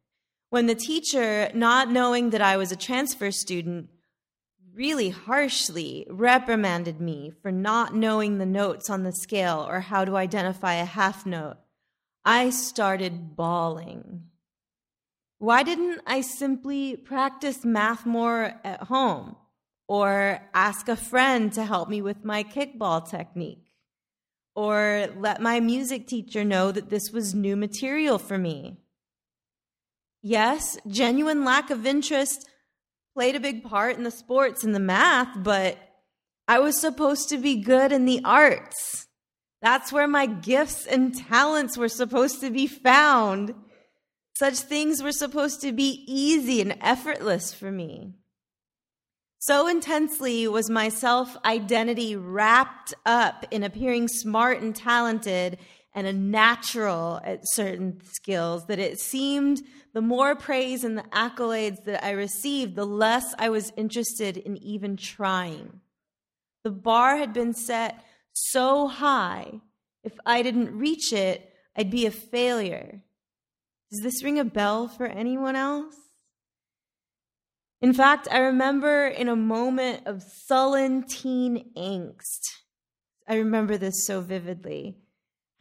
When 0.50 0.66
the 0.66 0.74
teacher, 0.74 1.51
not 1.54 1.92
knowing 1.92 2.32
that 2.32 2.42
I 2.42 2.58
was 2.58 2.72
a 2.72 2.75
transfer 2.75 3.30
student, 3.30 3.90
really 4.74 5.10
harshly 5.10 6.06
reprimanded 6.10 7.01
me 7.01 7.32
for 7.42 7.51
not 7.51 7.96
knowing 7.96 8.38
the 8.38 8.46
notes 8.46 8.90
on 8.90 9.04
the 9.04 9.12
scale 9.12 9.66
or 9.68 9.82
how 9.82 10.06
to 10.06 10.16
identify 10.16 10.75
a 10.75 10.86
half 10.86 11.25
note, 11.25 11.58
I 12.24 12.50
started 12.51 13.36
bawling. 13.36 14.24
Why 15.40 15.63
didn't 15.63 16.01
I 16.06 16.22
simply 16.22 16.96
practice 16.96 17.66
math 17.66 18.06
more 18.06 18.54
at 18.63 18.84
home 18.84 19.36
or 19.88 20.40
ask 20.54 20.88
a 20.88 20.96
friend 20.96 21.51
to 21.54 21.66
help 21.66 21.90
me 21.90 22.01
with 22.01 22.24
my 22.24 22.44
kickball 22.44 23.10
technique? 23.10 23.72
Or 24.54 25.08
let 25.18 25.42
my 25.42 25.60
music 25.60 26.08
teacher 26.08 26.44
know 26.44 26.72
that 26.72 26.90
this 26.90 27.12
was 27.12 27.34
new 27.34 27.56
material 27.56 28.20
for 28.20 28.38
me. 28.38 28.78
Yes, 30.22 30.78
genuine 30.86 31.44
lack 31.44 31.72
of 31.72 31.88
interest 31.88 32.48
played 33.13 33.36
a 33.36 33.39
big 33.39 33.63
part 33.63 33.98
in 33.98 34.03
the 34.03 34.12
sports 34.12 34.63
and 34.63 34.74
the 34.74 34.80
math, 34.80 35.44
but 35.44 35.77
I 36.48 36.60
was 36.60 36.80
supposed 36.80 37.30
to 37.30 37.38
be 37.38 37.58
good 37.58 37.91
in 37.91 38.06
the 38.06 38.22
arts. 38.24 39.08
That's 39.62 39.91
where 39.91 40.08
my 40.08 40.25
gifts 40.25 40.86
and 40.86 41.15
talents 41.15 41.77
were 41.77 41.89
supposed 41.89 42.41
to 42.41 42.50
be 42.50 42.68
found. 42.68 43.53
Such 44.38 44.56
things 44.56 45.03
were 45.03 45.12
supposed 45.12 45.62
to 45.62 45.72
be 45.72 46.03
easy 46.08 46.62
and 46.62 46.77
effortless 46.82 47.53
for 47.53 47.72
me. 47.72 48.15
So 49.39 49.68
intensely 49.68 50.48
was 50.48 50.70
my 50.70 50.89
self 50.89 51.36
identity 51.46 52.15
wrapped 52.15 52.94
up 53.06 53.46
in 53.51 53.63
appearing 53.63 54.08
smart 54.08 54.62
and 54.62 54.75
talented 54.75 55.58
and 55.93 56.07
a 56.07 56.13
natural 56.13 57.19
at 57.24 57.41
certain 57.43 58.00
skills 58.03 58.65
that 58.67 58.79
it 58.79 59.00
seemed 59.00 59.62
the 59.93 60.01
more 60.01 60.36
praise 60.36 60.83
and 60.83 60.98
the 60.98 61.03
accolades 61.12 61.83
that 61.83 62.03
I 62.03 62.12
received, 62.12 62.75
the 62.75 62.86
less 62.86 63.36
I 63.38 63.50
was 63.50 63.74
interested 63.75 64.38
in 64.38 64.57
even 64.57 64.95
trying. 64.95 65.81
The 66.63 66.71
bar 66.71 67.17
had 67.17 67.33
been 67.33 67.53
set 67.53 68.03
so 68.33 68.88
high, 68.88 69.60
if 70.03 70.13
I 70.25 70.41
didn't 70.41 70.77
reach 70.77 71.13
it, 71.13 71.53
I'd 71.75 71.91
be 71.91 72.05
a 72.05 72.12
failure. 72.12 73.01
Does 73.91 74.01
this 74.01 74.24
ring 74.24 74.39
a 74.39 74.45
bell 74.45 74.88
for 74.88 75.05
anyone 75.05 75.55
else? 75.55 75.95
In 77.81 77.93
fact, 77.93 78.27
I 78.31 78.39
remember 78.39 79.07
in 79.07 79.27
a 79.27 79.36
moment 79.36 80.05
of 80.05 80.24
sullen 80.24 81.03
teen 81.03 81.71
angst, 81.75 82.48
I 83.27 83.36
remember 83.36 83.77
this 83.77 84.05
so 84.05 84.21
vividly, 84.21 84.98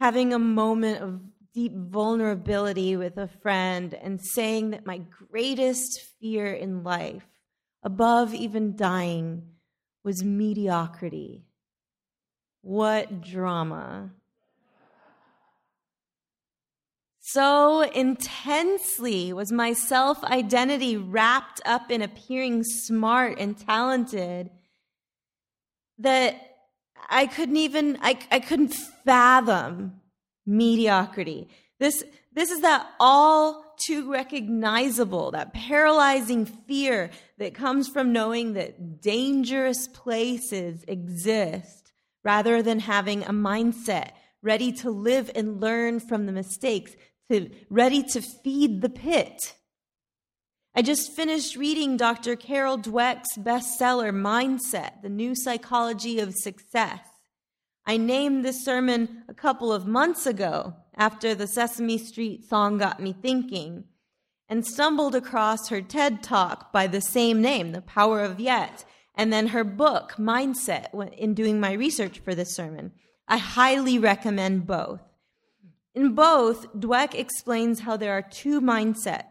having 0.01 0.33
a 0.33 0.39
moment 0.39 0.99
of 0.99 1.21
deep 1.53 1.73
vulnerability 1.75 2.97
with 2.97 3.17
a 3.17 3.27
friend 3.27 3.93
and 3.93 4.19
saying 4.19 4.71
that 4.71 4.83
my 4.83 4.99
greatest 5.29 6.01
fear 6.19 6.51
in 6.51 6.83
life, 6.83 7.27
above 7.83 8.33
even 8.33 8.75
dying, 8.75 9.43
was 10.03 10.23
mediocrity. 10.23 11.43
What 12.63 13.21
drama. 13.21 14.09
So 17.19 17.81
intensely 17.81 19.31
was 19.33 19.51
my 19.51 19.73
self 19.73 20.23
identity 20.23 20.97
wrapped 20.97 21.61
up 21.63 21.91
in 21.91 22.01
appearing 22.01 22.63
smart 22.63 23.37
and 23.39 23.55
talented 23.55 24.49
that 25.99 26.50
I 27.09 27.27
couldn't 27.27 27.57
even, 27.57 27.97
I, 28.01 28.19
I 28.31 28.39
couldn't 28.39 28.73
fathom 29.05 30.01
mediocrity. 30.45 31.49
This, 31.79 32.03
this 32.33 32.51
is 32.51 32.61
that 32.61 32.87
all 32.99 33.75
too 33.85 34.11
recognizable, 34.11 35.31
that 35.31 35.53
paralyzing 35.53 36.45
fear 36.45 37.09
that 37.39 37.53
comes 37.53 37.87
from 37.87 38.13
knowing 38.13 38.53
that 38.53 39.01
dangerous 39.01 39.87
places 39.87 40.83
exist 40.87 41.91
rather 42.23 42.61
than 42.61 42.79
having 42.79 43.23
a 43.23 43.31
mindset 43.31 44.11
ready 44.43 44.71
to 44.71 44.89
live 44.89 45.31
and 45.35 45.61
learn 45.61 45.99
from 45.99 46.25
the 46.25 46.31
mistakes, 46.31 46.91
to 47.29 47.49
ready 47.69 48.03
to 48.03 48.21
feed 48.21 48.81
the 48.81 48.89
pit. 48.89 49.55
I 50.73 50.81
just 50.81 51.11
finished 51.11 51.57
reading 51.57 51.97
Dr. 51.97 52.37
Carol 52.37 52.77
Dweck's 52.77 53.37
bestseller, 53.37 54.13
Mindset 54.13 55.01
The 55.01 55.09
New 55.09 55.35
Psychology 55.35 56.17
of 56.19 56.33
Success. 56.33 57.01
I 57.85 57.97
named 57.97 58.45
this 58.45 58.63
sermon 58.63 59.25
a 59.27 59.33
couple 59.33 59.73
of 59.73 59.85
months 59.85 60.25
ago 60.25 60.75
after 60.95 61.35
the 61.35 61.45
Sesame 61.45 61.97
Street 61.97 62.47
song 62.47 62.77
got 62.77 63.01
me 63.01 63.11
thinking 63.11 63.83
and 64.47 64.65
stumbled 64.65 65.13
across 65.13 65.67
her 65.67 65.81
TED 65.81 66.23
talk 66.23 66.71
by 66.71 66.87
the 66.87 67.01
same 67.01 67.41
name, 67.41 67.73
The 67.73 67.81
Power 67.81 68.23
of 68.23 68.39
Yet, 68.39 68.85
and 69.13 69.31
then 69.33 69.47
her 69.47 69.65
book, 69.65 70.13
Mindset, 70.17 70.87
in 71.17 71.33
doing 71.33 71.59
my 71.59 71.73
research 71.73 72.19
for 72.19 72.33
this 72.33 72.55
sermon. 72.55 72.93
I 73.27 73.39
highly 73.39 73.99
recommend 73.99 74.67
both. 74.67 75.01
In 75.93 76.15
both, 76.15 76.73
Dweck 76.73 77.13
explains 77.13 77.81
how 77.81 77.97
there 77.97 78.13
are 78.13 78.21
two 78.21 78.61
mindsets 78.61 79.30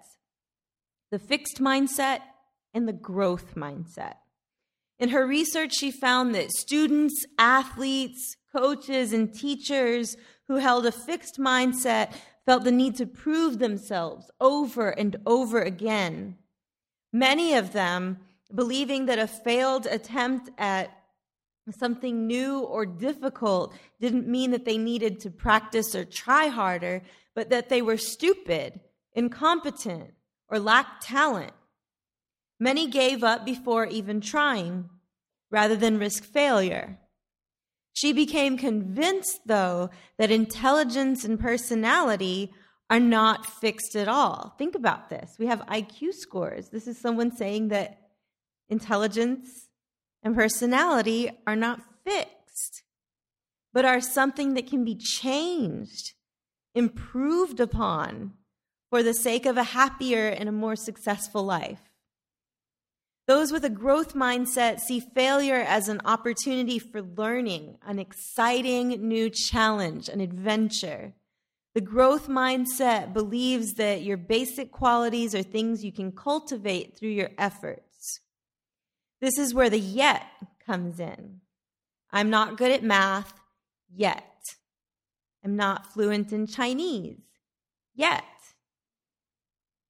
the 1.11 1.19
fixed 1.19 1.61
mindset 1.61 2.21
and 2.73 2.87
the 2.87 2.93
growth 2.93 3.55
mindset. 3.55 4.15
In 4.99 5.09
her 5.11 5.27
research, 5.27 5.75
she 5.75 5.91
found 5.91 6.35
that 6.35 6.53
students, 6.53 7.25
athletes, 7.39 8.37
coaches, 8.53 9.13
and 9.13 9.33
teachers 9.33 10.17
who 10.47 10.57
held 10.57 10.87
a 10.87 10.93
fixed 10.93 11.39
mindset 11.39 12.13
felt 12.45 12.65
the 12.65 12.73
need 12.73 12.97
to 12.97 13.07
prove 13.07 13.59
themselves 13.59 14.31
over 14.41 14.91
and 14.91 15.17
over 15.27 15.63
again. 15.63 16.37
Many 17.13 17.55
of 17.55 17.73
them 17.73 18.19
believing 18.55 19.07
that 19.07 19.19
a 19.19 19.27
failed 19.27 19.87
attempt 19.87 20.51
at 20.59 20.91
something 21.79 22.27
new 22.27 22.61
or 22.61 22.85
difficult 22.85 23.73
didn't 24.01 24.27
mean 24.27 24.51
that 24.51 24.65
they 24.65 24.77
needed 24.79 25.21
to 25.21 25.31
practice 25.31 25.95
or 25.95 26.05
try 26.05 26.49
harder, 26.49 27.03
but 27.35 27.51
that 27.51 27.69
they 27.69 27.81
were 27.81 27.97
stupid, 27.97 28.81
incompetent, 29.15 30.11
or 30.51 30.59
lacked 30.59 31.03
talent. 31.03 31.53
Many 32.59 32.89
gave 32.89 33.25
up 33.25 33.47
before 33.47 33.87
even 33.87 34.21
trying, 34.21 34.91
rather 35.51 35.77
than 35.77 35.99
risk 35.99 36.25
failure. 36.25 36.99
She 37.93 38.13
became 38.13 38.59
convinced, 38.59 39.41
though, 39.47 39.91
that 40.19 40.31
intelligence 40.31 41.25
and 41.25 41.41
personality 41.41 42.53
are 42.89 43.01
not 43.01 43.47
fixed 43.47 43.95
at 43.95 44.09
all. 44.09 44.55
Think 44.59 44.75
about 44.75 45.09
this. 45.09 45.37
We 45.39 45.47
have 45.47 45.61
IQ 45.67 46.15
scores. 46.15 46.69
This 46.69 46.87
is 46.87 46.99
someone 46.99 47.35
saying 47.35 47.69
that 47.69 47.99
intelligence 48.69 49.69
and 50.23 50.35
personality 50.35 51.31
are 51.47 51.57
not 51.57 51.81
fixed, 52.05 52.83
but 53.73 53.85
are 53.85 54.01
something 54.01 54.55
that 54.55 54.67
can 54.67 54.85
be 54.85 54.97
changed, 54.97 56.13
improved 56.75 57.61
upon 57.61 58.33
for 58.91 59.03
the 59.03 59.15
sake 59.15 59.47
of 59.47 59.57
a 59.57 59.63
happier 59.63 60.29
and 60.29 60.49
a 60.49 60.53
more 60.53 60.77
successful 60.77 61.45
life. 61.45 61.81
Those 63.27 63.53
with 63.53 63.65
a 63.65 63.71
growth 63.71 64.15
mindset 64.15 64.81
see 64.81 64.99
failure 64.99 65.61
as 65.61 65.89
an 65.89 66.01
opportunity 66.05 66.81
for 66.81 67.01
learning, 67.01 67.79
an 67.87 68.01
exciting 68.01 68.89
new 69.07 69.31
challenge, 69.31 70.09
an 70.09 70.21
adventure. 70.21 71.13
The 71.75 71.81
growth 71.81 72.27
mindset 72.27 73.13
believes 73.13 73.75
that 73.75 74.03
your 74.03 74.17
basic 74.17 74.73
qualities 74.73 75.37
are 75.37 75.45
things 75.45 75.85
you 75.85 75.93
can 75.93 76.11
cultivate 76.11 76.99
through 76.99 77.11
your 77.11 77.31
efforts. 77.39 78.19
This 79.21 79.39
is 79.39 79.55
where 79.55 79.71
the 79.71 79.79
yet 79.79 80.25
comes 80.67 80.99
in. 80.99 81.41
I'm 82.11 82.31
not 82.31 82.57
good 82.57 82.73
at 82.73 82.83
math 82.83 83.33
yet. 83.95 84.43
I'm 85.45 85.55
not 85.55 85.93
fluent 85.93 86.33
in 86.33 86.49
Chinese 86.49 87.21
yet. 87.95 88.25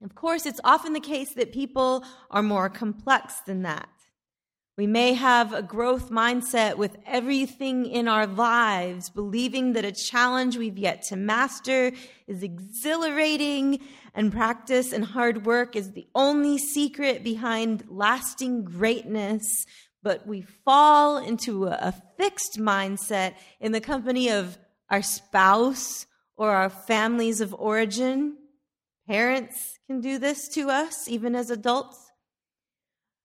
Of 0.02 0.14
course, 0.14 0.46
it's 0.46 0.60
often 0.64 0.94
the 0.94 1.00
case 1.00 1.34
that 1.34 1.52
people 1.52 2.04
are 2.30 2.42
more 2.42 2.70
complex 2.70 3.34
than 3.46 3.62
that. 3.62 3.88
We 4.78 4.86
may 4.86 5.12
have 5.12 5.52
a 5.52 5.60
growth 5.60 6.08
mindset 6.08 6.78
with 6.78 6.96
everything 7.04 7.84
in 7.84 8.08
our 8.08 8.26
lives, 8.26 9.10
believing 9.10 9.74
that 9.74 9.84
a 9.84 9.92
challenge 9.92 10.56
we've 10.56 10.78
yet 10.78 11.02
to 11.08 11.16
master 11.16 11.92
is 12.26 12.42
exhilarating, 12.42 13.80
and 14.14 14.32
practice 14.32 14.94
and 14.94 15.04
hard 15.04 15.44
work 15.44 15.76
is 15.76 15.92
the 15.92 16.06
only 16.14 16.56
secret 16.56 17.22
behind 17.22 17.84
lasting 17.88 18.64
greatness. 18.64 19.66
But 20.02 20.26
we 20.26 20.40
fall 20.64 21.18
into 21.18 21.66
a 21.66 21.92
fixed 22.16 22.58
mindset 22.58 23.34
in 23.60 23.72
the 23.72 23.82
company 23.82 24.30
of 24.30 24.56
our 24.88 25.02
spouse 25.02 26.06
or 26.38 26.52
our 26.52 26.70
families 26.70 27.42
of 27.42 27.54
origin 27.58 28.38
Parents 29.10 29.80
can 29.88 30.00
do 30.00 30.20
this 30.20 30.46
to 30.50 30.70
us, 30.70 31.08
even 31.08 31.34
as 31.34 31.50
adults. 31.50 32.12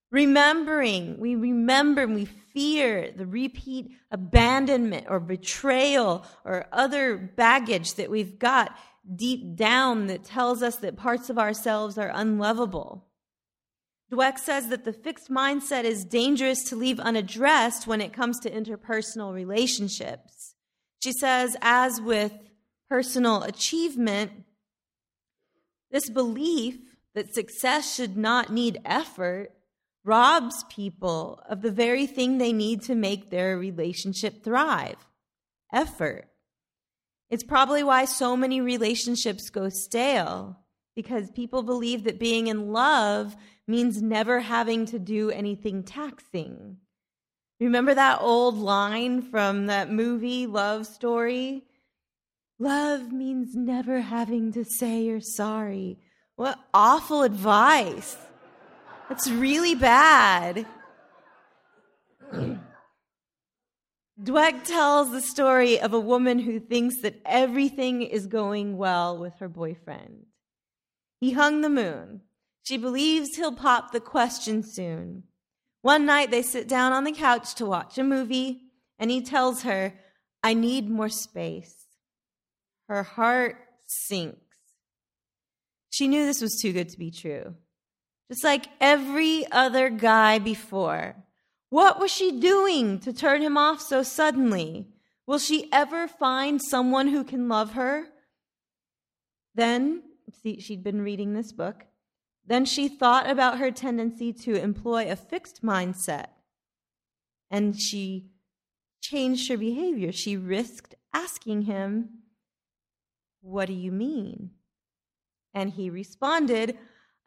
Remembering, 0.10 1.19
we 1.19 1.36
remember 1.36 2.02
and 2.02 2.15
we 2.15 2.26
fear 2.26 3.12
the 3.15 3.28
repeat 3.28 3.91
abandonment 4.10 5.06
or 5.08 5.19
betrayal 5.19 6.26
or 6.43 6.65
other 6.71 7.15
baggage 7.15 7.93
that 7.95 8.10
we've 8.10 8.39
got 8.39 8.76
deep 9.15 9.56
down 9.56 10.08
that 10.08 10.24
tells 10.24 10.63
us 10.63 10.78
that 10.78 10.98
parts 10.98 11.30
of 11.30 11.38
ourselves 11.38 12.00
are 12.00 12.12
unlovable. 12.12 13.06
Dweck 14.12 14.39
says 14.39 14.69
that 14.69 14.86
the 14.86 14.93
fixed 14.93 15.30
mindset 15.30 15.84
is 15.84 16.04
dangerous 16.04 16.63
to 16.63 16.76
leave 16.76 17.00
unaddressed 17.00 17.86
when 17.86 18.02
it 18.02 18.12
comes 18.12 18.39
to 18.39 18.50
interpersonal 18.50 19.36
relationships. 19.36 20.56
She 21.04 21.12
says, 21.12 21.56
as 21.62 22.02
with 22.02 22.34
personal 22.89 23.43
achievement, 23.43 24.32
this 25.91 26.10
belief 26.10 26.78
that 27.13 27.34
success 27.34 27.95
should 27.95 28.17
not 28.17 28.52
need 28.52 28.82
effort 28.86 29.52
robs 30.04 30.63
people 30.69 31.41
of 31.50 31.62
the 31.62 31.71
very 31.71 32.06
thing 32.06 32.38
they 32.38 32.54
need 32.54 32.82
to 32.84 32.95
make 32.95 33.30
their 33.30 33.58
relationship 33.58 34.43
thrive 34.43 35.08
effort. 35.74 36.30
It's 37.30 37.43
probably 37.43 37.84
why 37.84 38.06
so 38.06 38.38
many 38.38 38.62
relationships 38.62 39.50
go 39.50 39.69
stale 39.69 40.60
because 40.95 41.32
people 41.32 41.63
believe 41.63 42.04
that 42.04 42.19
being 42.19 42.48
in 42.48 42.71
love 42.71 43.36
means 43.67 44.02
never 44.02 44.41
having 44.41 44.86
to 44.86 45.00
do 45.00 45.32
anything 45.32 45.84
taxing. 45.84 46.78
Remember 47.60 47.93
that 47.93 48.21
old 48.21 48.58
line 48.58 49.21
from 49.21 49.67
that 49.67 49.91
movie, 49.91 50.45
Love 50.45 50.86
Story? 50.86 51.63
Love 52.57 53.11
means 53.11 53.53
never 53.53 53.99
having 53.99 54.53
to 54.53 54.63
say 54.63 55.01
you're 55.01 55.19
sorry. 55.19 55.97
What 56.35 56.57
awful 56.73 57.23
advice. 57.23 58.17
That's 59.09 59.29
really 59.29 59.75
bad. 59.75 60.65
Dweck 64.21 64.63
tells 64.63 65.11
the 65.11 65.21
story 65.21 65.79
of 65.79 65.93
a 65.93 65.99
woman 65.99 66.39
who 66.39 66.59
thinks 66.61 67.01
that 67.01 67.19
everything 67.25 68.01
is 68.01 68.27
going 68.27 68.77
well 68.77 69.17
with 69.17 69.33
her 69.39 69.49
boyfriend. 69.49 70.25
He 71.19 71.33
hung 71.33 71.59
the 71.59 71.69
moon. 71.69 72.21
She 72.63 72.77
believes 72.77 73.35
he'll 73.35 73.51
pop 73.51 73.91
the 73.91 73.99
question 73.99 74.63
soon. 74.63 75.23
One 75.81 76.05
night 76.05 76.31
they 76.31 76.41
sit 76.41 76.67
down 76.67 76.93
on 76.93 77.03
the 77.03 77.11
couch 77.11 77.53
to 77.55 77.65
watch 77.65 77.97
a 77.97 78.03
movie, 78.03 78.61
and 78.97 79.11
he 79.11 79.21
tells 79.21 79.63
her, 79.63 79.93
I 80.41 80.53
need 80.53 80.89
more 80.89 81.09
space. 81.09 81.85
Her 82.88 83.04
heart 83.04 83.58
sinks. 83.86 84.39
She 85.89 86.08
knew 86.08 86.26
this 86.26 86.41
was 86.41 86.60
too 86.62 86.74
good 86.74 86.89
to 86.89 87.00
be 87.00 87.12
true. 87.12 87.56
Just 88.30 88.43
like 88.43 88.67
every 88.82 89.45
other 89.52 89.89
guy 89.89 90.39
before. 90.39 91.15
What 91.69 92.00
was 92.00 92.12
she 92.12 92.39
doing 92.39 93.00
to 93.00 93.13
turn 93.13 93.41
him 93.41 93.58
off 93.58 93.82
so 93.82 94.04
suddenly? 94.04 94.88
Will 95.28 95.39
she 95.39 95.69
ever 95.71 96.08
find 96.08 96.62
someone 96.62 97.08
who 97.08 97.24
can 97.24 97.48
love 97.48 97.74
her? 97.74 98.08
Then, 99.56 100.04
see, 100.43 100.60
she'd 100.60 100.84
been 100.84 101.02
reading 101.02 101.34
this 101.34 101.52
book. 101.52 101.86
Then 102.45 102.65
she 102.65 102.88
thought 102.88 103.30
about 103.30 103.58
her 103.58 103.71
tendency 103.71 104.32
to 104.34 104.62
employ 104.62 105.10
a 105.10 105.15
fixed 105.15 105.63
mindset. 105.63 106.28
And 107.50 107.80
she 107.80 108.32
changed 109.02 109.50
her 109.50 109.58
behavior. 109.58 110.12
She 110.12 110.38
risked 110.38 110.95
asking 111.13 111.63
him 111.63 112.10
what 113.45 113.67
do 113.67 113.73
you 113.73 113.91
mean? 113.91 114.49
And 115.53 115.71
he 115.71 115.89
responded, 115.89 116.77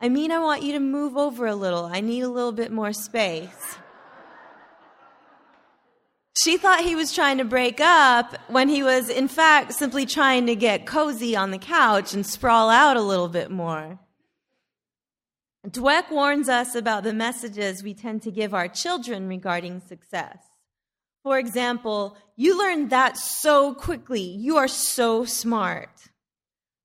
I 0.00 0.09
mean, 0.09 0.33
I 0.33 0.40
want 0.40 0.62
you 0.62 0.72
to 0.72 0.81
move 0.81 1.16
over 1.16 1.46
a 1.46 1.54
little. 1.54 1.87
I 1.87 2.00
need 2.00 2.22
a 2.22 2.28
little 2.28 2.52
bit 2.52 2.72
more 2.72 2.92
space. 2.92 3.76
She 6.42 6.57
thought 6.57 6.81
he 6.81 6.94
was 6.94 7.12
trying 7.12 7.38
to 7.38 7.44
break 7.44 7.81
up 7.81 8.37
when 8.48 8.68
he 8.68 8.83
was, 8.83 9.09
in 9.09 9.28
fact, 9.28 9.72
simply 9.72 10.07
trying 10.07 10.46
to 10.46 10.54
get 10.54 10.87
cozy 10.87 11.35
on 11.35 11.50
the 11.50 11.59
couch 11.59 12.14
and 12.14 12.24
sprawl 12.24 12.68
out 12.68 12.96
a 12.96 13.02
little 13.02 13.28
bit 13.28 13.50
more. 13.50 13.98
Dweck 15.66 16.11
warns 16.11 16.48
us 16.48 16.74
about 16.74 17.02
the 17.02 17.12
messages 17.12 17.83
we 17.83 17.94
tend 17.94 18.22
to 18.22 18.31
give 18.31 18.54
our 18.54 18.68
children 18.68 19.28
regarding 19.28 19.81
success. 19.81 20.38
For 21.22 21.38
example, 21.38 22.16
you 22.37 22.59
learned 22.59 22.90
that 22.90 23.16
so 23.16 23.74
quickly. 23.74 24.22
You 24.22 24.57
are 24.57 24.68
so 24.68 25.24
smart. 25.24 26.08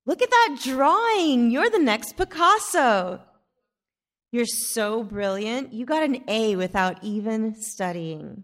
Look 0.05 0.21
at 0.21 0.29
that 0.29 0.57
drawing. 0.61 1.49
You're 1.49 1.69
the 1.69 1.79
next 1.79 2.17
Picasso. 2.17 3.21
You're 4.31 4.45
so 4.45 5.03
brilliant. 5.03 5.73
You 5.73 5.85
got 5.85 6.03
an 6.03 6.23
A 6.27 6.55
without 6.55 7.03
even 7.03 7.55
studying. 7.55 8.43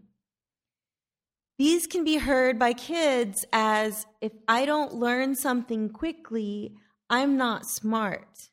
These 1.58 1.88
can 1.88 2.06
be 2.06 2.18
heard 2.18 2.58
by 2.58 2.72
kids 2.72 3.46
as 3.52 4.06
if 4.22 4.32
I 4.48 4.66
don't 4.66 4.94
learn 4.94 5.36
something 5.36 5.90
quickly, 5.90 6.76
I'm 7.10 7.36
not 7.36 7.66
smart. 7.66 8.50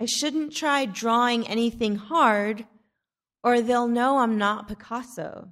I 0.00 0.06
shouldn't 0.06 0.52
try 0.52 0.84
drawing 0.84 1.46
anything 1.46 1.94
hard, 1.94 2.66
or 3.44 3.60
they'll 3.60 3.86
know 3.86 4.18
I'm 4.18 4.36
not 4.36 4.66
Picasso. 4.66 5.50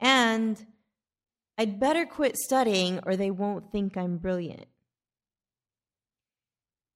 And 0.00 0.66
I'd 1.56 1.78
better 1.78 2.06
quit 2.06 2.36
studying, 2.36 2.98
or 3.04 3.14
they 3.14 3.30
won't 3.30 3.70
think 3.70 3.96
I'm 3.96 4.16
brilliant. 4.16 4.66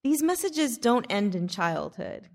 These 0.05 0.23
messages 0.23 0.77
don't 0.77 1.07
end 1.09 1.35
in 1.35 1.49
childhood. 1.49 2.29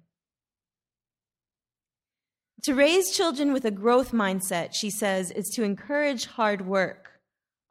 To 2.63 2.73
raise 2.73 3.11
children 3.11 3.53
with 3.53 3.63
a 3.63 3.71
growth 3.71 4.11
mindset, 4.11 4.73
she 4.73 4.89
says, 4.89 5.31
is 5.31 5.47
to 5.49 5.63
encourage 5.63 6.25
hard 6.25 6.65
work, 6.65 7.21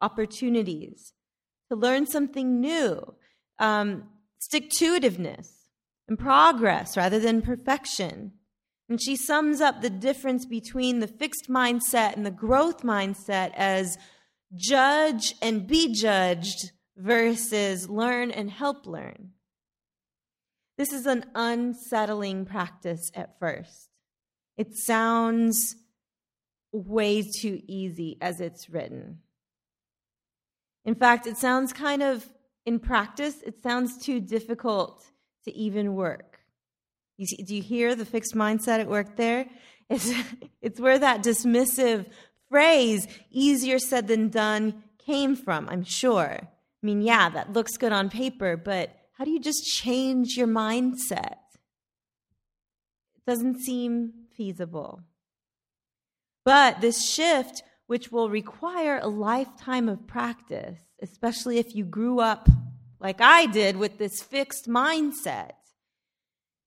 opportunities, 0.01 1.13
to 1.69 1.77
learn 1.77 2.07
something 2.07 2.61
new, 2.61 3.17
um, 3.59 4.05
stick 4.39 4.71
to 4.79 4.99
itiveness, 4.99 5.49
and 6.07 6.19
progress 6.19 6.97
rather 6.97 7.19
than 7.19 7.43
perfection. 7.43 8.33
And 8.89 9.03
she 9.03 9.17
sums 9.17 9.61
up 9.61 9.83
the 9.83 9.91
difference 9.91 10.47
between 10.47 11.01
the 11.01 11.09
fixed 11.09 11.51
mindset 11.51 12.17
and 12.17 12.25
the 12.25 12.31
growth 12.31 12.83
mindset 12.83 13.53
as 13.55 13.99
judge 14.55 15.35
and 15.43 15.67
be 15.67 15.93
judged 15.93 16.71
versus 16.97 17.91
learn 17.91 18.31
and 18.31 18.49
help 18.49 18.87
learn. 18.87 19.33
This 20.79 20.93
is 20.93 21.07
an 21.07 21.25
unsettling 21.35 22.45
practice 22.45 23.11
at 23.15 23.37
first. 23.41 23.91
It 24.57 24.77
sounds 24.77 25.75
way 26.73 27.23
too 27.23 27.61
easy 27.67 28.17
as 28.21 28.41
it's 28.41 28.71
written. 28.71 29.19
In 30.85 30.95
fact, 30.95 31.27
it 31.27 31.37
sounds 31.37 31.73
kind 31.73 32.03
of, 32.03 32.25
in 32.65 32.79
practice, 32.79 33.43
it 33.45 33.61
sounds 33.61 33.99
too 33.99 34.21
difficult 34.21 35.05
to 35.45 35.55
even 35.55 35.97
work. 35.97 36.39
You 37.17 37.27
see, 37.27 37.43
do 37.43 37.57
you 37.57 37.63
hear 37.63 37.97
the 37.97 38.05
fixed 38.05 38.35
mindset 38.35 38.79
at 38.79 38.89
work 38.89 39.17
there? 39.17 39.47
It's, 39.91 40.13
it's 40.61 40.79
where 40.79 40.99
that 40.99 41.23
dismissive 41.23 42.05
phrase, 42.51 43.09
easier 43.31 43.79
said 43.79 44.07
than 44.07 44.29
done, 44.29 44.83
came 44.99 45.35
from, 45.35 45.67
I'm 45.71 45.83
sure. 45.83 46.41
I 46.43 46.83
mean, 46.83 47.01
yeah, 47.01 47.31
that 47.31 47.55
looks 47.55 47.79
good 47.79 47.91
on 47.91 48.11
paper, 48.11 48.59
but 48.59 48.98
how 49.19 49.25
do 49.25 49.33
you 49.33 49.41
just 49.41 49.65
change 49.65 50.37
your 50.37 50.47
mindset? 50.47 51.41
It 53.17 53.27
doesn't 53.27 53.59
seem 53.59 54.13
feasible. 54.37 55.03
But 56.45 56.81
this 56.81 57.11
shift, 57.11 57.65
which 57.89 58.13
will 58.13 58.31
require 58.31 59.01
a 59.03 59.09
lifetime 59.09 59.89
of 59.89 60.07
practice, 60.07 60.79
especially 61.03 61.59
if 61.59 61.75
you 61.75 61.85
grew 61.85 62.21
up 62.21 62.49
like 63.01 63.21
I 63.21 63.47
did 63.47 63.77
with 63.77 63.99
this 63.99 64.23
fixed 64.23 64.69
mindset, 64.69 65.51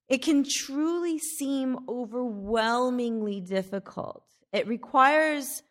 it 0.09 0.21
can 0.21 0.43
truly 0.43 1.19
seem 1.19 1.79
overwhelmingly 1.87 3.39
difficult. 3.39 4.25
It 4.51 4.67
requires 4.67 5.63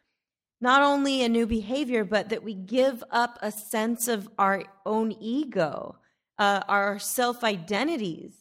not 0.62 0.80
only 0.80 1.22
a 1.22 1.28
new 1.28 1.46
behavior, 1.46 2.04
but 2.04 2.30
that 2.30 2.42
we 2.42 2.54
give 2.54 3.04
up 3.10 3.38
a 3.42 3.52
sense 3.52 4.08
of 4.08 4.30
our 4.38 4.64
own 4.86 5.12
ego, 5.20 5.99
uh, 6.40 6.62
our 6.68 6.98
self 6.98 7.44
identities, 7.44 8.32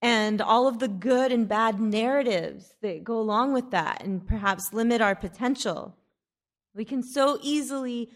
and 0.00 0.40
all 0.40 0.66
of 0.66 0.78
the 0.78 0.88
good 0.88 1.30
and 1.30 1.46
bad 1.46 1.78
narratives 1.78 2.74
that 2.80 3.04
go 3.04 3.20
along 3.20 3.52
with 3.52 3.70
that 3.70 4.02
and 4.02 4.26
perhaps 4.26 4.72
limit 4.72 5.00
our 5.00 5.14
potential. 5.14 5.94
We 6.74 6.86
can 6.86 7.02
so 7.02 7.38
easily 7.42 8.10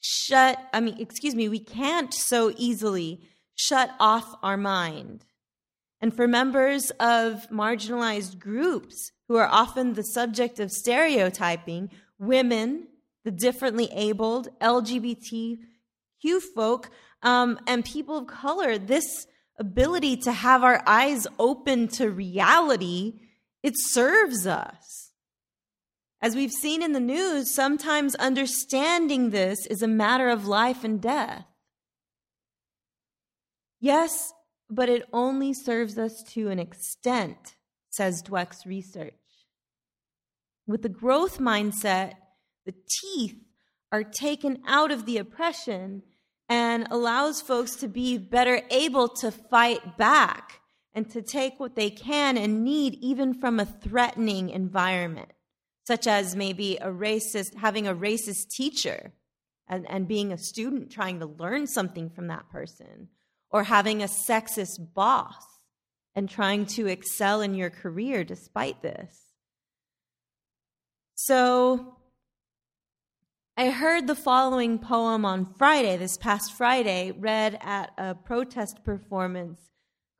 shut, 0.00 0.58
I 0.72 0.80
mean, 0.80 1.00
excuse 1.00 1.34
me, 1.34 1.48
we 1.48 1.58
can't 1.58 2.12
so 2.12 2.52
easily 2.56 3.22
shut 3.54 3.90
off 3.98 4.36
our 4.42 4.58
mind. 4.58 5.24
And 6.00 6.14
for 6.14 6.28
members 6.28 6.90
of 7.00 7.48
marginalized 7.50 8.38
groups 8.38 9.12
who 9.28 9.36
are 9.36 9.48
often 9.48 9.94
the 9.94 10.02
subject 10.02 10.60
of 10.60 10.70
stereotyping, 10.70 11.90
women, 12.18 12.88
the 13.24 13.30
differently 13.30 13.88
abled, 13.92 14.48
LGBTQ 14.60 15.58
folk, 16.54 16.90
um, 17.22 17.58
and 17.66 17.84
people 17.84 18.18
of 18.18 18.26
color, 18.26 18.78
this 18.78 19.26
ability 19.58 20.16
to 20.16 20.32
have 20.32 20.64
our 20.64 20.82
eyes 20.86 21.26
open 21.38 21.88
to 21.88 22.10
reality, 22.10 23.20
it 23.62 23.74
serves 23.76 24.46
us. 24.46 25.12
As 26.20 26.36
we've 26.36 26.52
seen 26.52 26.82
in 26.82 26.92
the 26.92 27.00
news, 27.00 27.52
sometimes 27.52 28.14
understanding 28.16 29.30
this 29.30 29.66
is 29.66 29.82
a 29.82 29.88
matter 29.88 30.28
of 30.28 30.46
life 30.46 30.84
and 30.84 31.00
death. 31.00 31.44
Yes, 33.80 34.32
but 34.70 34.88
it 34.88 35.04
only 35.12 35.52
serves 35.52 35.98
us 35.98 36.22
to 36.30 36.48
an 36.48 36.58
extent, 36.58 37.56
says 37.90 38.22
Dweck's 38.22 38.64
research. 38.64 39.14
With 40.66 40.82
the 40.82 40.88
growth 40.88 41.38
mindset, 41.38 42.14
the 42.64 42.74
teeth 42.88 43.36
are 43.90 44.04
taken 44.04 44.62
out 44.66 44.92
of 44.92 45.04
the 45.04 45.18
oppression 45.18 46.02
and 46.48 46.86
allows 46.90 47.40
folks 47.40 47.76
to 47.76 47.88
be 47.88 48.18
better 48.18 48.62
able 48.70 49.08
to 49.08 49.30
fight 49.30 49.96
back 49.96 50.60
and 50.94 51.08
to 51.10 51.22
take 51.22 51.58
what 51.58 51.74
they 51.74 51.90
can 51.90 52.36
and 52.36 52.64
need 52.64 52.94
even 52.94 53.34
from 53.34 53.58
a 53.58 53.64
threatening 53.64 54.50
environment, 54.50 55.32
such 55.86 56.06
as 56.06 56.36
maybe 56.36 56.76
a 56.76 56.88
racist, 56.88 57.54
having 57.54 57.86
a 57.86 57.94
racist 57.94 58.48
teacher 58.50 59.12
and, 59.68 59.88
and 59.88 60.08
being 60.08 60.32
a 60.32 60.38
student 60.38 60.90
trying 60.90 61.20
to 61.20 61.26
learn 61.26 61.66
something 61.66 62.10
from 62.10 62.26
that 62.26 62.48
person, 62.50 63.08
or 63.50 63.64
having 63.64 64.02
a 64.02 64.06
sexist 64.06 64.94
boss 64.94 65.44
and 66.14 66.28
trying 66.28 66.66
to 66.66 66.86
excel 66.86 67.40
in 67.40 67.54
your 67.54 67.70
career 67.70 68.24
despite 68.24 68.82
this. 68.82 69.18
So, 71.14 71.96
I 73.54 73.68
heard 73.68 74.06
the 74.06 74.14
following 74.14 74.78
poem 74.78 75.26
on 75.26 75.44
Friday, 75.44 75.98
this 75.98 76.16
past 76.16 76.54
Friday, 76.54 77.12
read 77.12 77.58
at 77.60 77.92
a 77.98 78.14
protest 78.14 78.82
performance 78.82 79.60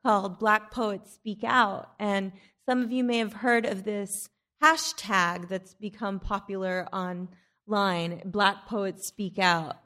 called 0.05 0.37
Black 0.37 0.69
Poets 0.69 1.15
Speak 1.15 1.43
Out. 1.43 1.89
And 1.99 2.33
some 2.67 2.83
of 2.83 2.91
you 2.91 3.03
may 3.03 3.17
have 3.17 3.33
heard 3.33 3.65
of 3.65 3.85
this 3.85 4.29
hashtag 4.63 5.49
that's 5.49 5.73
become 5.73 6.19
popular 6.19 6.87
online, 6.93 8.21
Black 8.23 8.67
Poets 8.67 9.07
Speak 9.07 9.39
Out. 9.39 9.77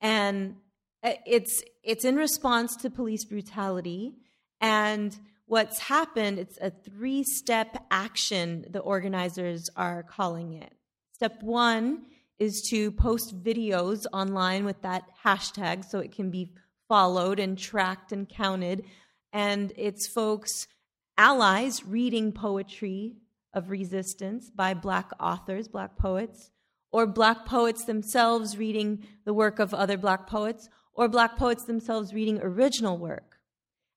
And 0.00 0.56
it's, 1.02 1.62
it's 1.82 2.04
in 2.06 2.16
response 2.16 2.76
to 2.76 2.88
police 2.88 3.26
brutality. 3.26 4.14
And 4.58 5.14
what's 5.44 5.80
happened, 5.80 6.38
it's 6.38 6.56
a 6.62 6.70
three 6.70 7.24
step 7.24 7.76
action, 7.90 8.64
the 8.70 8.80
organizers 8.80 9.68
are 9.76 10.02
calling 10.02 10.54
it. 10.54 10.72
Step 11.12 11.42
one 11.42 12.06
is 12.38 12.62
to 12.70 12.90
post 12.92 13.42
videos 13.42 14.06
online 14.12 14.64
with 14.64 14.80
that 14.82 15.04
hashtag 15.24 15.84
so 15.84 15.98
it 15.98 16.12
can 16.12 16.30
be 16.30 16.52
followed 16.88 17.38
and 17.38 17.58
tracked 17.58 18.12
and 18.12 18.28
counted. 18.28 18.84
And 19.32 19.72
it's 19.76 20.06
folks, 20.06 20.68
allies, 21.16 21.84
reading 21.84 22.32
poetry 22.32 23.16
of 23.54 23.70
resistance 23.70 24.50
by 24.50 24.74
Black 24.74 25.10
authors, 25.18 25.68
Black 25.68 25.96
poets, 25.96 26.50
or 26.92 27.06
Black 27.06 27.46
poets 27.46 27.84
themselves 27.84 28.56
reading 28.56 29.06
the 29.24 29.34
work 29.34 29.58
of 29.58 29.72
other 29.72 29.96
Black 29.96 30.26
poets, 30.26 30.68
or 30.94 31.08
Black 31.08 31.36
poets 31.36 31.64
themselves 31.64 32.14
reading 32.14 32.40
original 32.42 32.98
work. 32.98 33.36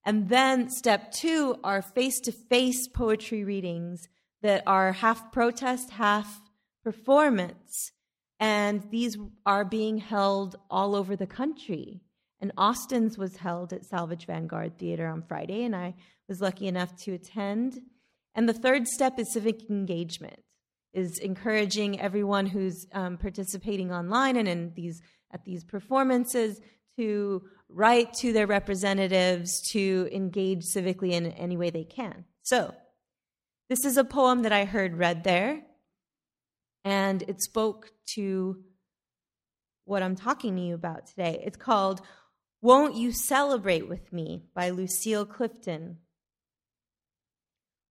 And 0.04 0.28
then 0.28 0.70
step 0.70 1.12
two 1.12 1.56
are 1.62 1.82
face 1.82 2.20
to 2.20 2.32
face 2.32 2.88
poetry 2.88 3.44
readings 3.44 4.08
that 4.42 4.62
are 4.66 4.92
half 4.92 5.30
protest, 5.30 5.90
half 5.90 6.40
performance. 6.82 7.92
And 8.40 8.82
these 8.90 9.18
are 9.44 9.66
being 9.66 9.98
held 9.98 10.56
all 10.70 10.96
over 10.96 11.14
the 11.14 11.26
country. 11.26 12.00
And 12.40 12.52
Austin's 12.56 13.18
was 13.18 13.36
held 13.36 13.74
at 13.74 13.84
Salvage 13.84 14.24
Vanguard 14.24 14.78
Theater 14.78 15.06
on 15.06 15.22
Friday, 15.22 15.62
and 15.62 15.76
I 15.76 15.94
was 16.26 16.40
lucky 16.40 16.66
enough 16.66 16.96
to 17.04 17.12
attend. 17.12 17.78
And 18.34 18.48
the 18.48 18.54
third 18.54 18.88
step 18.88 19.18
is 19.18 19.30
civic 19.34 19.68
engagement, 19.68 20.42
is 20.94 21.18
encouraging 21.18 22.00
everyone 22.00 22.46
who's 22.46 22.86
um, 22.92 23.18
participating 23.18 23.92
online 23.92 24.36
and 24.36 24.48
in 24.48 24.72
these 24.74 25.02
at 25.32 25.44
these 25.44 25.62
performances 25.62 26.60
to 26.96 27.42
write 27.68 28.12
to 28.14 28.32
their 28.32 28.46
representatives 28.46 29.62
to 29.72 30.08
engage 30.10 30.64
civically 30.74 31.12
in 31.12 31.26
any 31.32 31.56
way 31.56 31.70
they 31.70 31.84
can. 31.84 32.24
So, 32.42 32.74
this 33.68 33.84
is 33.84 33.96
a 33.96 34.02
poem 34.02 34.42
that 34.42 34.52
I 34.52 34.64
heard 34.64 34.96
read 34.96 35.22
there 35.22 35.62
and 36.84 37.22
it 37.22 37.42
spoke 37.42 37.92
to 38.14 38.62
what 39.84 40.02
I'm 40.02 40.16
talking 40.16 40.56
to 40.56 40.62
you 40.62 40.74
about 40.74 41.06
today. 41.06 41.42
It's 41.44 41.56
called 41.56 42.00
Won't 42.62 42.94
You 42.94 43.12
Celebrate 43.12 43.88
with 43.88 44.12
Me 44.12 44.44
by 44.54 44.70
Lucille 44.70 45.26
Clifton. 45.26 45.98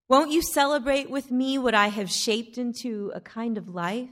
Won't 0.08 0.32
you 0.32 0.42
celebrate 0.42 1.10
with 1.10 1.30
me 1.30 1.58
what 1.58 1.76
I 1.76 1.90
have 1.90 2.10
shaped 2.10 2.58
into 2.58 3.12
a 3.14 3.22
kind 3.22 3.58
of 3.58 3.68
life? 3.70 4.10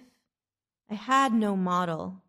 I 0.90 0.94
had 0.94 1.34
no 1.34 1.56
model. 1.56 2.24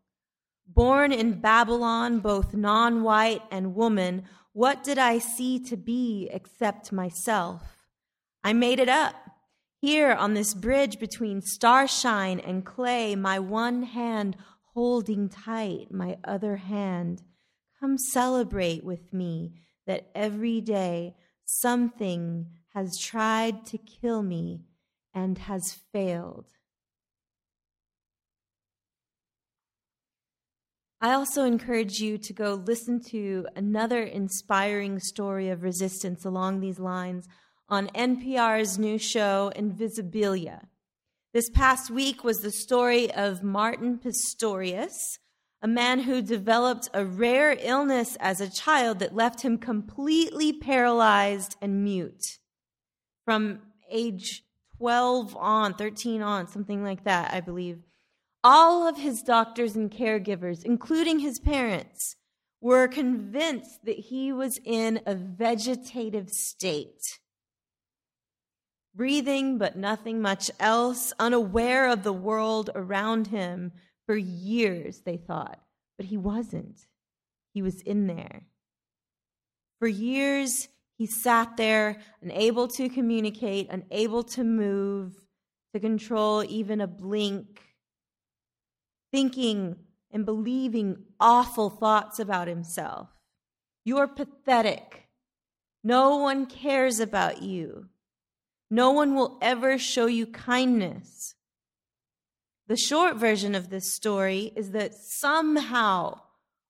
Born 0.66 1.12
in 1.12 1.40
Babylon, 1.40 2.20
both 2.20 2.54
non 2.54 3.02
white 3.02 3.42
and 3.50 3.74
woman, 3.74 4.24
what 4.52 4.82
did 4.82 4.98
I 4.98 5.18
see 5.18 5.58
to 5.64 5.76
be 5.76 6.28
except 6.32 6.92
myself? 6.92 7.62
I 8.42 8.52
made 8.52 8.80
it 8.80 8.88
up. 8.88 9.14
Here 9.80 10.12
on 10.12 10.34
this 10.34 10.54
bridge 10.54 10.98
between 10.98 11.40
starshine 11.40 12.40
and 12.40 12.66
clay, 12.66 13.14
my 13.14 13.38
one 13.38 13.84
hand 13.84 14.36
holding 14.74 15.28
tight 15.28 15.92
my 15.92 16.18
other 16.24 16.56
hand. 16.56 17.22
Come 17.78 17.96
celebrate 17.96 18.84
with 18.84 19.12
me 19.12 19.52
that 19.86 20.10
every 20.16 20.60
day 20.60 21.14
something 21.44 22.46
has 22.74 22.98
tried 22.98 23.66
to 23.66 23.78
kill 23.78 24.22
me 24.22 24.64
and 25.14 25.38
has 25.38 25.78
failed. 25.92 26.46
I 31.00 31.12
also 31.12 31.44
encourage 31.44 32.00
you 32.00 32.18
to 32.18 32.32
go 32.32 32.54
listen 32.54 33.00
to 33.10 33.46
another 33.54 34.02
inspiring 34.02 34.98
story 34.98 35.48
of 35.48 35.62
resistance 35.62 36.24
along 36.24 36.58
these 36.58 36.80
lines 36.80 37.28
on 37.68 37.88
NPR's 37.88 38.78
new 38.78 38.98
show, 38.98 39.52
Invisibilia. 39.54 40.62
This 41.34 41.50
past 41.50 41.90
week 41.90 42.24
was 42.24 42.38
the 42.38 42.50
story 42.50 43.12
of 43.12 43.42
Martin 43.42 43.98
Pistorius, 43.98 45.18
a 45.60 45.68
man 45.68 46.00
who 46.00 46.22
developed 46.22 46.88
a 46.94 47.04
rare 47.04 47.56
illness 47.60 48.16
as 48.20 48.40
a 48.40 48.50
child 48.50 49.00
that 49.00 49.14
left 49.14 49.42
him 49.42 49.58
completely 49.58 50.52
paralyzed 50.52 51.56
and 51.60 51.84
mute. 51.84 52.38
From 53.26 53.60
age 53.90 54.44
12 54.78 55.36
on, 55.36 55.74
13 55.74 56.22
on, 56.22 56.48
something 56.48 56.82
like 56.82 57.04
that, 57.04 57.34
I 57.34 57.40
believe. 57.40 57.80
All 58.42 58.86
of 58.88 58.96
his 58.96 59.22
doctors 59.22 59.76
and 59.76 59.90
caregivers, 59.90 60.64
including 60.64 61.18
his 61.18 61.38
parents, 61.38 62.16
were 62.62 62.88
convinced 62.88 63.84
that 63.84 63.98
he 63.98 64.32
was 64.32 64.58
in 64.64 65.00
a 65.04 65.14
vegetative 65.14 66.30
state 66.30 67.18
breathing 68.98 69.58
but 69.58 69.76
nothing 69.76 70.20
much 70.20 70.50
else, 70.58 71.12
unaware 71.20 71.88
of 71.88 72.02
the 72.02 72.12
world 72.12 72.68
around 72.74 73.28
him 73.28 73.70
for 74.06 74.16
years, 74.16 75.02
they 75.06 75.16
thought. 75.16 75.60
But 75.96 76.06
he 76.06 76.16
wasn't. 76.16 76.80
He 77.54 77.62
was 77.62 77.80
in 77.82 78.08
there. 78.08 78.42
For 79.78 79.86
years, 79.86 80.68
he 80.96 81.06
sat 81.06 81.56
there, 81.56 82.00
unable 82.20 82.66
to 82.68 82.88
communicate, 82.88 83.68
unable 83.70 84.24
to 84.24 84.42
move, 84.42 85.14
to 85.72 85.78
control 85.78 86.42
even 86.48 86.80
a 86.80 86.88
blink, 86.88 87.60
thinking 89.12 89.76
and 90.10 90.26
believing 90.26 91.04
awful 91.20 91.70
thoughts 91.70 92.18
about 92.18 92.48
himself. 92.48 93.10
You're 93.84 94.08
pathetic. 94.08 95.08
No 95.84 96.16
one 96.16 96.46
cares 96.46 96.98
about 96.98 97.42
you. 97.42 97.90
No 98.70 98.90
one 98.90 99.14
will 99.14 99.38
ever 99.40 99.78
show 99.78 100.06
you 100.06 100.26
kindness. 100.26 101.34
The 102.66 102.76
short 102.76 103.16
version 103.16 103.54
of 103.54 103.70
this 103.70 103.94
story 103.94 104.52
is 104.54 104.72
that 104.72 104.94
somehow, 104.94 106.20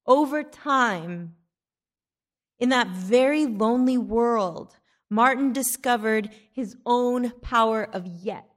over 0.07 0.45
time, 0.45 1.35
in 2.61 2.69
that 2.69 2.89
very 2.89 3.47
lonely 3.47 3.99
world, 3.99 4.77
Martin 5.11 5.53
discovered 5.53 6.31
his 6.53 6.77
own 6.87 7.31
power 7.41 7.83
of 7.83 8.07
yet. 8.07 8.49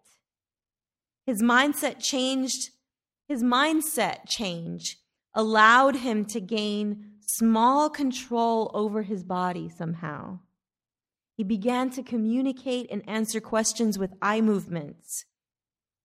His 1.25 1.41
mindset 1.41 1.99
changed, 1.99 2.71
his 3.27 3.41
mindset 3.41 4.27
change 4.27 4.97
allowed 5.33 5.97
him 5.97 6.25
to 6.25 6.39
gain 6.39 7.13
small 7.21 7.89
control 7.89 8.69
over 8.73 9.03
his 9.03 9.23
body 9.23 9.69
somehow. 9.69 10.39
He 11.41 11.45
began 11.45 11.89
to 11.93 12.03
communicate 12.03 12.91
and 12.91 13.01
answer 13.09 13.41
questions 13.41 13.97
with 13.97 14.13
eye 14.21 14.41
movements, 14.41 15.25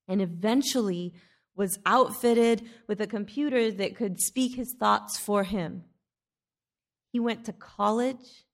and 0.09 0.22
eventually 0.22 1.12
was 1.55 1.79
outfitted 1.85 2.62
with 2.88 3.03
a 3.03 3.07
computer 3.07 3.70
that 3.70 3.96
could 3.96 4.18
speak 4.18 4.57
his 4.57 4.75
thoughts 4.81 5.18
for 5.18 5.44
him. 5.44 5.85
He 7.12 7.20
went 7.20 7.44
to 7.44 7.53
college. 7.53 8.46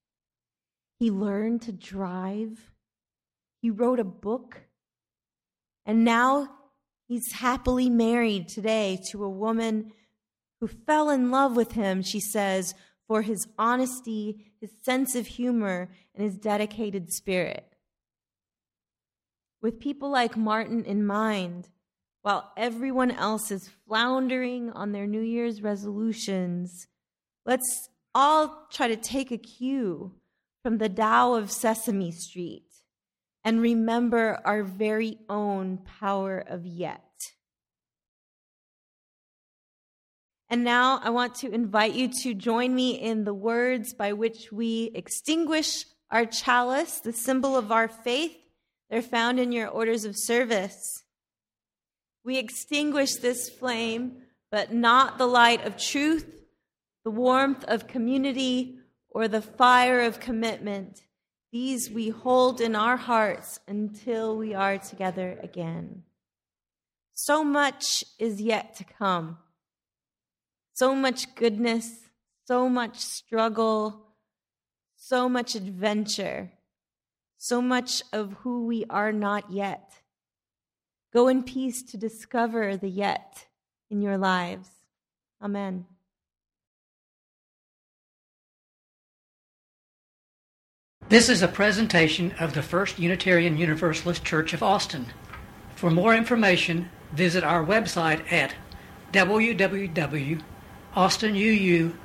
He 0.98 1.08
learned 1.08 1.62
to 1.62 1.72
drive. 1.72 2.72
He 3.60 3.70
wrote 3.70 4.00
a 4.00 4.04
book. 4.04 4.62
And 5.86 6.04
now 6.04 6.48
he's 7.06 7.30
happily 7.34 7.90
married 7.90 8.48
today 8.48 8.98
to 9.12 9.22
a 9.22 9.30
woman 9.30 9.92
who 10.58 10.66
fell 10.66 11.10
in 11.10 11.30
love 11.30 11.54
with 11.54 11.74
him, 11.74 12.02
she 12.02 12.18
says, 12.18 12.74
for 13.06 13.22
his 13.22 13.46
honesty, 13.56 14.51
his 14.62 14.70
sense 14.80 15.16
of 15.16 15.26
humor, 15.26 15.90
and 16.14 16.24
his 16.24 16.38
dedicated 16.38 17.12
spirit. 17.12 17.66
With 19.60 19.80
people 19.80 20.08
like 20.08 20.36
Martin 20.36 20.84
in 20.84 21.04
mind, 21.04 21.68
while 22.22 22.52
everyone 22.56 23.10
else 23.10 23.50
is 23.50 23.72
floundering 23.88 24.70
on 24.70 24.92
their 24.92 25.08
New 25.08 25.20
Year's 25.20 25.62
resolutions, 25.62 26.86
let's 27.44 27.88
all 28.14 28.68
try 28.70 28.86
to 28.86 28.94
take 28.94 29.32
a 29.32 29.36
cue 29.36 30.12
from 30.62 30.78
the 30.78 30.88
Tao 30.88 31.34
of 31.34 31.50
Sesame 31.50 32.12
Street 32.12 32.68
and 33.42 33.60
remember 33.60 34.38
our 34.44 34.62
very 34.62 35.18
own 35.28 35.78
power 35.78 36.38
of 36.38 36.64
yet. 36.64 37.32
And 40.52 40.64
now 40.64 41.00
I 41.02 41.08
want 41.08 41.36
to 41.36 41.50
invite 41.50 41.94
you 41.94 42.08
to 42.24 42.34
join 42.34 42.74
me 42.74 42.90
in 42.90 43.24
the 43.24 43.32
words 43.32 43.94
by 43.94 44.12
which 44.12 44.52
we 44.52 44.90
extinguish 44.94 45.86
our 46.10 46.26
chalice, 46.26 47.00
the 47.00 47.14
symbol 47.14 47.56
of 47.56 47.72
our 47.72 47.88
faith. 47.88 48.36
They're 48.90 49.00
found 49.00 49.40
in 49.40 49.50
your 49.52 49.68
orders 49.68 50.04
of 50.04 50.14
service. 50.14 51.04
We 52.22 52.36
extinguish 52.36 53.14
this 53.14 53.48
flame, 53.48 54.24
but 54.50 54.74
not 54.74 55.16
the 55.16 55.26
light 55.26 55.64
of 55.64 55.78
truth, 55.78 56.30
the 57.02 57.10
warmth 57.10 57.64
of 57.64 57.86
community, 57.86 58.76
or 59.08 59.28
the 59.28 59.40
fire 59.40 60.02
of 60.02 60.20
commitment. 60.20 61.00
These 61.50 61.88
we 61.88 62.10
hold 62.10 62.60
in 62.60 62.76
our 62.76 62.98
hearts 62.98 63.58
until 63.66 64.36
we 64.36 64.52
are 64.52 64.76
together 64.76 65.38
again. 65.42 66.02
So 67.14 67.42
much 67.42 68.04
is 68.18 68.42
yet 68.42 68.74
to 68.76 68.84
come 68.84 69.38
so 70.72 70.94
much 70.94 71.34
goodness, 71.34 72.00
so 72.46 72.68
much 72.68 72.98
struggle, 72.98 74.06
so 74.96 75.28
much 75.28 75.54
adventure, 75.54 76.52
so 77.36 77.60
much 77.60 78.02
of 78.12 78.32
who 78.40 78.66
we 78.66 78.84
are 78.88 79.12
not 79.12 79.50
yet. 79.50 79.92
Go 81.12 81.28
in 81.28 81.42
peace 81.42 81.82
to 81.82 81.96
discover 81.96 82.76
the 82.76 82.88
yet 82.88 83.46
in 83.90 84.00
your 84.00 84.16
lives. 84.16 84.68
Amen. 85.42 85.84
This 91.08 91.28
is 91.28 91.42
a 91.42 91.48
presentation 91.48 92.32
of 92.40 92.54
the 92.54 92.62
First 92.62 92.98
Unitarian 92.98 93.58
Universalist 93.58 94.24
Church 94.24 94.54
of 94.54 94.62
Austin. 94.62 95.06
For 95.76 95.90
more 95.90 96.14
information, 96.14 96.88
visit 97.12 97.44
our 97.44 97.62
website 97.62 98.32
at 98.32 98.54
www 99.12 100.42
austinuu.org. 100.94 102.02